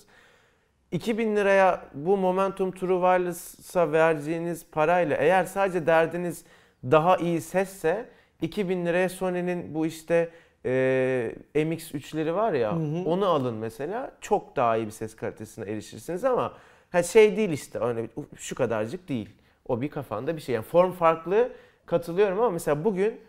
[0.91, 6.45] 2000 liraya bu Momentum True Wireless'a vereceğiniz parayla eğer sadece derdiniz
[6.83, 8.05] daha iyi sesse
[8.41, 10.29] 2000 liraya Sony'nin bu işte
[10.65, 13.03] e, MX3'leri var ya Hı hı.
[13.05, 16.53] onu alın mesela çok daha iyi bir ses kalitesine erişirsiniz ama
[16.89, 19.29] ha şey değil işte öyle şu kadarcık değil.
[19.67, 20.55] O bir kafanda bir şey.
[20.55, 21.49] Yani form farklı
[21.85, 23.21] katılıyorum ama mesela bugün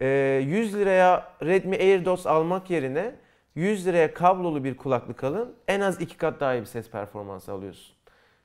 [0.00, 0.06] e,
[0.46, 3.14] 100 liraya Redmi AirDots almak yerine
[3.54, 5.52] 100 liraya kablolu bir kulaklık alın.
[5.68, 7.94] En az iki kat daha iyi bir ses performansı alıyorsun.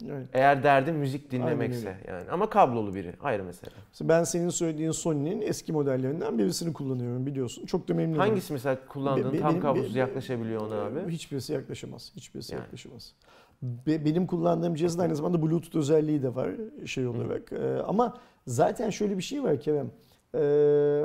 [0.10, 0.28] Evet.
[0.34, 2.30] Eğer derdin müzik dinlemekse yani.
[2.32, 3.72] Ama kablolu biri ayrı mesele.
[3.91, 7.66] Mesela Ben senin söylediğin Sony'nin eski modellerinden birisini kullanıyorum biliyorsun.
[7.66, 8.20] Çok da memnunum.
[8.20, 11.12] Hangisi mesela kullandığın Be- tam benim- kablosuz be- yaklaşabiliyor ona abi?
[11.12, 12.12] Hiçbirisi yaklaşamaz.
[12.16, 12.62] Hiçbirisi Yani.
[12.62, 13.14] yaklaşamaz.
[13.62, 16.51] Be- benim kullandığım cihazın aynı zamanda Bluetooth özelliği de var
[16.86, 17.51] şey olarak.
[17.51, 19.91] Ee, ama zaten şöyle bir şey var Kerem.
[20.36, 21.03] Ee,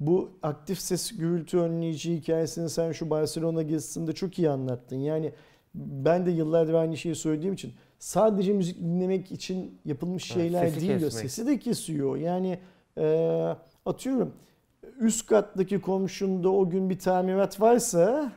[0.00, 4.96] bu aktif ses gürültü önleyici hikayesini sen şu Barcelona gezisinde çok iyi anlattın.
[4.96, 5.32] Yani
[5.74, 10.80] ben de yıllardır aynı şeyi söylediğim için sadece müzik dinlemek için yapılmış Evet, şeyler sesi
[10.80, 11.12] değil kesmek.
[11.12, 12.16] Sesi de kesiyor.
[12.16, 12.58] Yani
[12.98, 13.48] e,
[13.86, 14.32] atıyorum
[15.00, 18.32] üst kattaki komşunda o gün bir tamirat varsa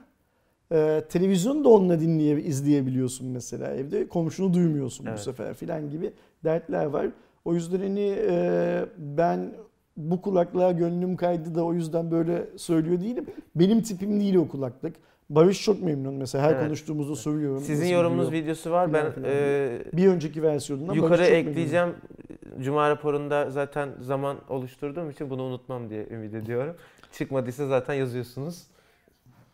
[0.71, 4.07] e, televizyonu da onunla dinleye, izleyebiliyorsun mesela evde.
[4.07, 5.17] Komşunu duymuyorsun Evet.
[5.17, 7.07] bu sefer filan gibi dertler var.
[7.45, 9.53] O yüzden hani e, ben
[9.97, 13.25] bu kulaklığa gönlüm kaydı da o yüzden böyle söylüyor değilim.
[13.55, 14.95] Benim tipim değil o kulaklık.
[15.29, 16.63] Barış çok memnun mesela her Evet.
[16.63, 17.59] konuştuğumuzda soruyorum.
[17.61, 18.93] Sizin yorumunuz videosu var.
[18.93, 19.29] Ben Filan filan.
[19.35, 21.49] e, Bir önceki versiyonundan yukarı Barış çok memnun.
[21.51, 21.89] ekleyeceğim.
[22.61, 26.75] Cuma raporunda zaten zaman oluşturduğum için bunu unutmam diye ümit ediyorum.
[27.11, 28.63] Çıkmadıysa zaten yazıyorsunuz.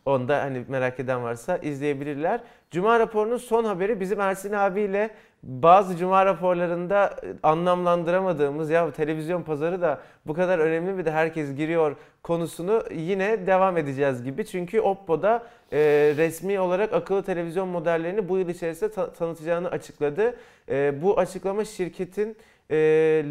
[0.06, 2.40] Onu da hani merak eden varsa izleyebilirler.
[2.70, 5.10] Cuma raporunun son haberi bizim Ersin abiyle
[5.42, 11.56] bazı cuma raporlarında e, anlamlandıramadığımız ya televizyon pazarı da bu kadar önemli mi de herkes
[11.56, 14.46] giriyor konusunu yine devam edeceğiz gibi.
[14.46, 15.78] Çünkü Oppo'da e,
[16.16, 20.36] resmi olarak akıllı televizyon modellerini bu yıl içerisinde ta- tanıtacağını açıkladı.
[20.68, 22.36] E, bu açıklama şirketin
[22.70, 22.76] e,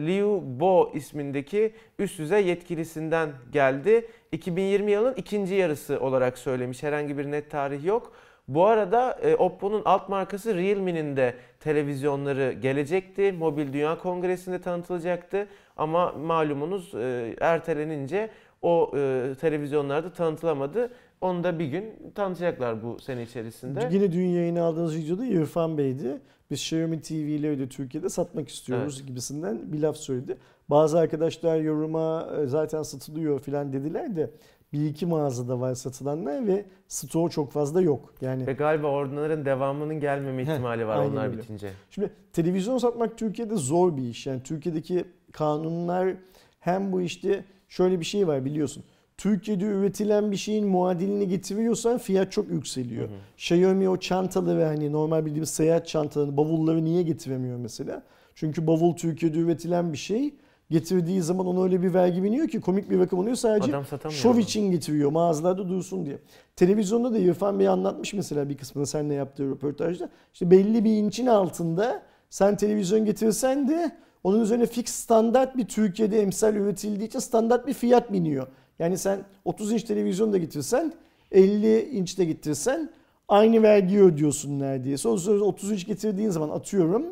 [0.07, 4.07] Liu Bo ismindeki üst düzey yetkilisinden geldi.
[4.31, 6.83] 2020 yılının ikinci yarısı olarak söylemiş.
[6.83, 8.11] Herhangi bir net tarih yok.
[8.47, 13.31] Bu arada e, Oppo'nun alt markası Realme'nin de televizyonları gelecekti.
[13.31, 15.47] Mobil Dünya Kongresi'nde tanıtılacaktı.
[15.77, 18.29] Ama malumunuz e, ertelenince
[18.61, 20.91] o e, televizyonlarda tanıtılamadı.
[21.21, 23.89] Onu da bir gün tanıtacaklar bu sene içerisinde.
[23.91, 26.21] Yine dün yayını aldığınız videoda İrfan Bey'di.
[26.51, 30.37] Biz Xiaomi TV'leri de Türkiye'de satmak istiyoruz gibisinden bir laf söyledi.
[30.69, 34.29] Bazı arkadaşlar yoruma e, zaten satılıyor filan dediler de
[34.73, 38.13] bir iki mağazada var satılanlar ve stoğu çok fazla yok.
[38.21, 41.37] Yani Ve galiba onların devamının gelmeme Heh, ihtimali var aynen onlar öyle.
[41.37, 41.71] bitince.
[41.89, 44.27] Şimdi televizyon satmak Türkiye'de zor bir iş.
[44.27, 46.13] Yani Türkiye'deki kanunlar
[46.59, 48.83] hem bu işte şöyle bir şey var biliyorsun.
[49.17, 53.09] Türkiye'de üretilen bir şeyin muadilini getiriyorsan fiyat çok yükseliyor.
[53.09, 53.17] Hı hı.
[53.37, 58.03] Xiaomi o çantaları hani normal bildiğimiz seyahat çantalarını, bavulları niye getiremiyor mesela?
[58.35, 60.33] Çünkü bavul Türkiye'de üretilen bir şey.
[60.69, 63.35] Getirdiği zaman ona öyle bir vergi biniyor ki komik bir rakam oluyor.
[63.35, 63.71] Sadece
[64.09, 66.17] şov için getiriyor mağazalarda dursun diye.
[66.55, 70.09] Televizyonda da İrfan Bey anlatmış mesela bir kısmını seninle yaptığı röportajda.
[70.33, 73.91] İşte belli bir inçin altında sen televizyon getirirsen de
[74.23, 78.47] onun üzerine fix standart bir Türkiye'de emsal üretildiği için standart bir fiyat biniyor.
[78.79, 80.93] Yani sen 30 inç televizyon da getirsen
[81.31, 82.89] 50 inç de getirsen
[83.27, 85.09] aynı vergiyi ödüyorsun neredeyse.
[85.09, 87.05] O sırada 30 inç getirdiğin zaman atıyorum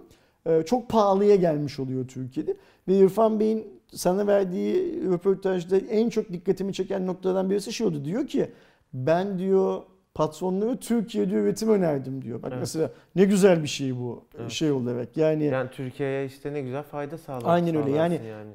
[0.45, 2.55] e, çok pahalıya gelmiş oluyor Türkiye'de.
[2.87, 8.05] Ve İrfan Bey'in sana verdiği röportajda en çok dikkatimi çeken noktadan birisi şey oldu.
[8.05, 8.51] Diyor ki
[8.93, 9.81] ben diyor
[10.13, 12.41] patronlara Türkiye'de üretim önerdim diyor.
[12.43, 12.59] Bak Evet.
[12.59, 14.51] mesela ne güzel bir şey bu Evet.
[14.51, 15.17] şey olarak.
[15.17, 17.43] Yani Yani Türkiye'ye işte ne güzel fayda sağlar.
[17.45, 17.91] Aynen öyle.
[17.91, 18.53] Yani, sağlarsın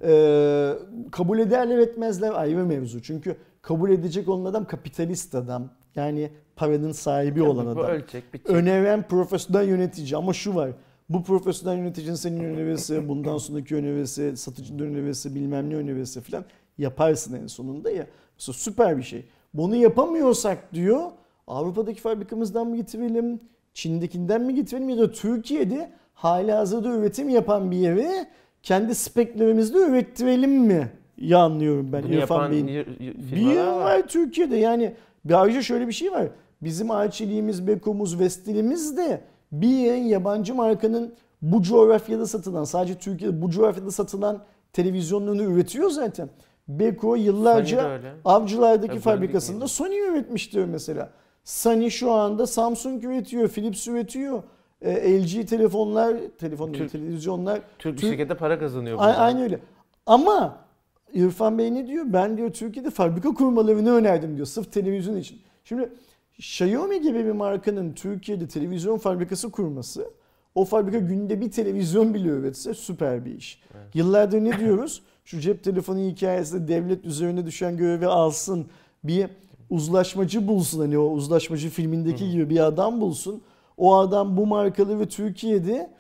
[1.05, 3.03] Ee, kabul ederler etmezler ayrı mevzu.
[3.03, 5.69] Çünkü kabul edecek olan adam kapitalist adam.
[5.95, 7.77] Yani paranın sahibi olan bu, adam.
[7.77, 8.57] bu ölçek bitecek.
[8.57, 10.71] Öneren profesyonel yönetici ama şu var.
[11.11, 16.45] Bu profesyonel yöneticinin senin önerisi, bundan sonraki önerisi, satıcının önerisi, bilmem ne önerisi falan
[16.79, 18.07] yaparsın en sonunda ya.
[18.39, 19.25] Mesela süper bir şey.
[19.55, 21.01] Bunu yapamıyorsak diyor
[21.47, 23.41] Avrupa'daki fabrikamızdan mı getirelim,
[23.75, 28.27] Çin'dekinden mi getirelim ya da Türkiye'de hala hazırda üretim yapan bir yere
[28.63, 30.91] kendi speklerimizle ürettirelim mi?
[31.19, 32.67] Ya anlıyorum ben Bunu İrfan Bey'in.
[33.33, 33.81] Bir yıl var.
[33.81, 34.95] var Türkiye'de yani.
[35.25, 36.29] Bir ayrıca şöyle bir şey var.
[36.63, 39.21] Bizim Arçelik'imiz, Beko'muz, Vestel'imiz de
[39.53, 44.43] bir yığın yabancı markanın bu coğrafyada satılan, sadece Türkiye'de bu coğrafyada satılan
[44.73, 46.29] televizyonlarını üretiyor zaten.
[46.69, 49.69] Beko yıllarca avcılardaki Tabii, fabrikasında?
[49.69, 51.11] Sony üretmiş diyor mesela.
[51.45, 54.43] Sony şu anda Samsung üretiyor, Philips üretiyor.
[54.83, 59.03] Ee, LG telefonlar, telefon değil, Türk- televizyonlar Türk Türk- şirkette para kazanıyor A-.
[59.03, 59.59] Aynı öyle.
[60.07, 60.57] Ama
[61.13, 62.05] İrfan Bey ne diyor?
[62.09, 64.47] Ben diyor Türkiye'de fabrika kurmalarını önerdim diyor.
[64.47, 65.41] Sırf televizyon için.
[65.65, 65.93] Şimdi
[66.41, 70.11] Xiaomi gibi bir markanın Türkiye'de televizyon fabrikası kurması
[70.55, 73.63] o fabrika günde bir televizyon bile üretse süper bir iş.
[73.75, 73.95] Evet.
[73.95, 75.03] Yıllardır ne diyoruz?
[75.25, 78.67] Şu cep telefonu hikayesinde devlet üzerine düşen görevi alsın.
[79.05, 79.27] Bir
[79.71, 80.81] uzlaşmacı bulsun.
[80.81, 82.31] Hani o uzlaşmacı filmindeki Hı.
[82.31, 83.43] gibi bir adam bulsun.
[83.77, 85.91] O adam bu markaları Türkiye'de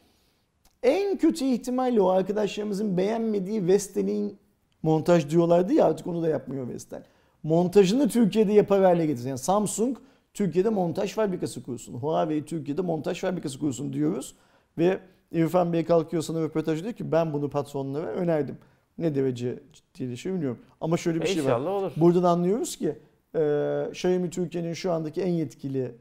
[0.82, 4.38] en kötü ihtimalle o arkadaşlarımızın beğenmediği Vestel'in
[4.82, 7.03] montaj diyorlardı ya artık onu da yapmıyor Vestel.
[7.43, 9.28] Montajını Türkiye'de yapar hale getirsin.
[9.28, 9.99] Yani Samsung
[10.35, 11.95] Türkiye'de montaj fabrikası kursun.
[11.95, 14.35] Huawei Türkiye'de montaj fabrikası kursun diyoruz.
[14.78, 14.99] Ve
[15.33, 18.59] İrfan Bey kalkıyor sana röportaj diyor ki ben bunu patronlara önerdim.
[18.99, 20.59] Ne derece ciddileşiyor bilmiyorum.
[20.81, 21.43] Ama şöyle bir şey var.
[21.43, 21.93] İnşallah olur.
[21.97, 22.99] Buradan anlıyoruz ki
[23.35, 25.93] e, Xiaomi Türkiye'nin şu andaki en yetkili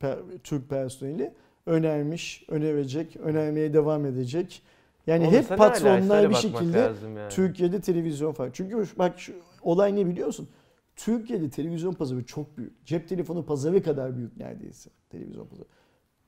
[0.00, 1.32] per- Türk personeli
[1.66, 4.62] önermiş, önerecek, önermeye devam edecek.
[5.06, 7.28] Yani Olursa hep patronlar bir şekilde yani.
[7.30, 8.50] Türkiye'de televizyon falan.
[8.52, 10.48] Çünkü bak şu olay ne biliyorsun?
[11.04, 12.86] Türkiye'de televizyon pazarı çok büyük.
[12.86, 15.66] Cep telefonu pazarı kadar büyük neredeyse televizyon pazarı.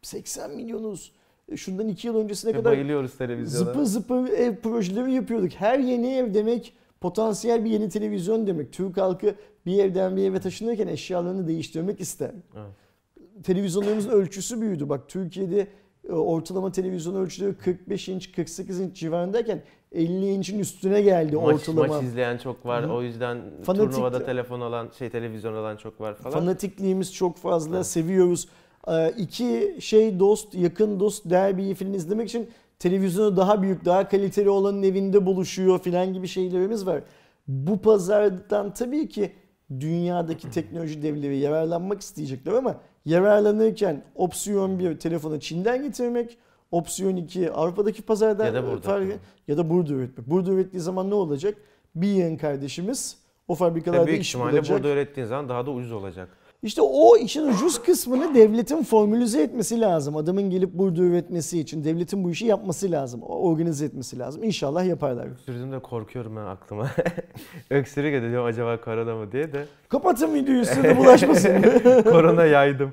[0.02, 1.12] 80 milyonuz.
[1.48, 3.64] E, Şundan 2 yıl öncesine Ve kadar bayılıyoruz televizyona.
[3.64, 5.52] Zıpır zıpır ev projeleri yapıyorduk.
[5.52, 8.72] Her yeni ev demek potansiyel bir yeni televizyon demek.
[8.72, 9.34] Türk halkı
[9.66, 12.30] bir evden bir eve taşınırken eşyalarını değiştirmek ister.
[12.56, 13.44] Evet.
[13.44, 14.88] Televizyonlarımızın ölçüsü büyüdü.
[14.88, 15.66] Bak Türkiye'de
[16.08, 19.62] e, ortalama televizyon ölçüleri 45 inç 48 inç civarındayken
[19.94, 21.94] 50 inçin üstüne geldi Maç, ortalama.
[21.94, 22.84] maç izleyen çok var.
[22.84, 22.92] Hı.
[22.92, 26.32] O yüzden Fanatik- turnuvada telefon alan, şey televizyon alan çok var falan.
[26.38, 27.76] Fanatikliğimiz çok fazla.
[27.76, 27.86] Evet.
[27.86, 28.48] Seviyoruz.
[28.88, 34.50] Ee, iki şey dost, yakın dost derbiyi film izlemek için televizyonu daha büyük, daha kaliteli
[34.50, 37.02] olanın evinde buluşuyor filan gibi şeylerimiz var.
[37.48, 39.32] Bu pazardan tabii ki
[39.80, 46.38] dünyadaki teknoloji devleri yararlanmak isteyecekler ama yararlanırken opsiyon bir telefonu Çin'den getirmek,
[46.72, 48.80] opsiyon 2 Avrupa'daki pazardan Ya da burada.
[48.88, 49.18] fark-
[49.48, 50.30] ya da burada üretmek.
[50.30, 51.54] Burada ürettiği zaman ne olacak?
[51.94, 53.16] Bir yığın kardeşimiz
[53.48, 54.68] o fabrikalarda büyük iş bulacak.
[54.70, 56.28] burada öğrettiğin zaman daha da ucuz olacak.
[56.62, 60.16] İşte o işin ucuz kısmını devletin formülize etmesi lazım.
[60.16, 63.22] Adamın gelip burada üretmesi için devletin bu işi yapması lazım.
[63.22, 64.42] Organize etmesi lazım.
[64.44, 65.26] İnşallah yaparlar.
[65.26, 66.90] Öksürdüğümde korkuyorum ben aklıma.
[67.70, 69.64] Öksürük ediyorum acaba korona mı diye de.
[69.88, 71.62] Kapatın videoyu de bulaşmasın.
[72.02, 72.92] korona yaydım.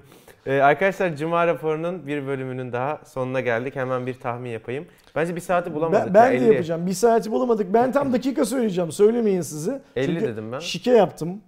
[0.50, 3.76] Ee, arkadaşlar Cuma raporunun bir bölümünün daha sonuna geldik.
[3.76, 4.86] Hemen bir tahmin yapayım.
[5.16, 6.06] Bence bir saati bulamadık.
[6.06, 6.54] ben ben ya, de 50.
[6.54, 6.86] yapacağım.
[6.86, 7.74] Bir saati bulamadık.
[7.74, 8.92] Ben tam dakika söyleyeceğim.
[8.92, 9.82] Söylemeyin sizi.
[9.96, 10.60] 50 Çünkü dedim ben.
[10.60, 11.42] şike yaptım.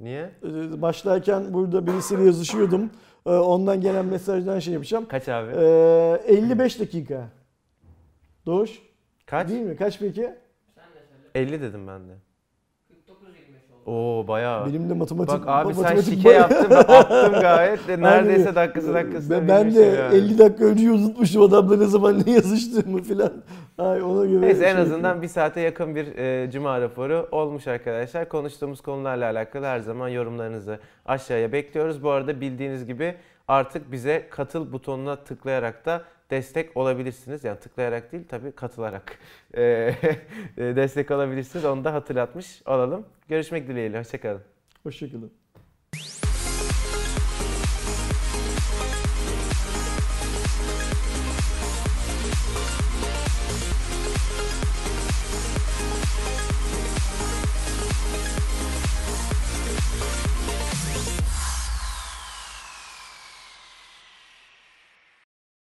[0.00, 0.30] Niye?
[0.44, 2.90] Ee, Başlarken burada birisiyle yazışıyordum.
[3.26, 5.06] Ee, Ondan gelen mesajdan şey yapacağım.
[5.08, 5.50] Kaç abi?
[5.56, 7.28] Ee, 55 dakika.
[8.46, 8.70] Doğuş.
[9.26, 9.48] Kaç?
[9.48, 9.76] Değil mi?
[9.76, 10.20] Kaç peki?
[10.74, 11.02] Sen de
[11.34, 11.46] söyle.
[11.56, 12.12] 50 dedim ben de.
[13.84, 13.90] 49 25 oldu.
[13.90, 14.66] Oo bayağı.
[14.66, 18.40] Benim de matematik Bak abi sen matematik şike bayağı- yaptın ben attım gayet de neredeyse
[18.40, 18.54] Aynen.
[18.54, 20.14] dakikası dakikasına Ben, ben de yani.
[20.14, 23.32] 50 dakika önce unutmuşum adamla ne zaman ne yazıştığımı filan.
[23.78, 24.40] Ay ona göre.
[24.40, 28.28] Neyse en şey azından bir saate yakın bir e, cuma raporu olmuş arkadaşlar.
[28.28, 32.02] Konuştuğumuz konularla alakalı her zaman yorumlarınızı aşağıya bekliyoruz.
[32.02, 33.14] Bu arada bildiğiniz gibi
[33.48, 37.44] artık bize katıl butonuna tıklayarak da destek olabilirsiniz.
[37.44, 39.18] Yani tıklayarak değil tabii katılarak
[39.54, 39.96] e, e,
[40.76, 41.64] destek alabilirsiniz.
[41.64, 43.06] Onu da hatırlatmış olalım.
[43.28, 43.98] Görüşmek dileğiyle.
[43.98, 44.42] Hoşçakalın.
[44.82, 45.43] Hoşçakalın.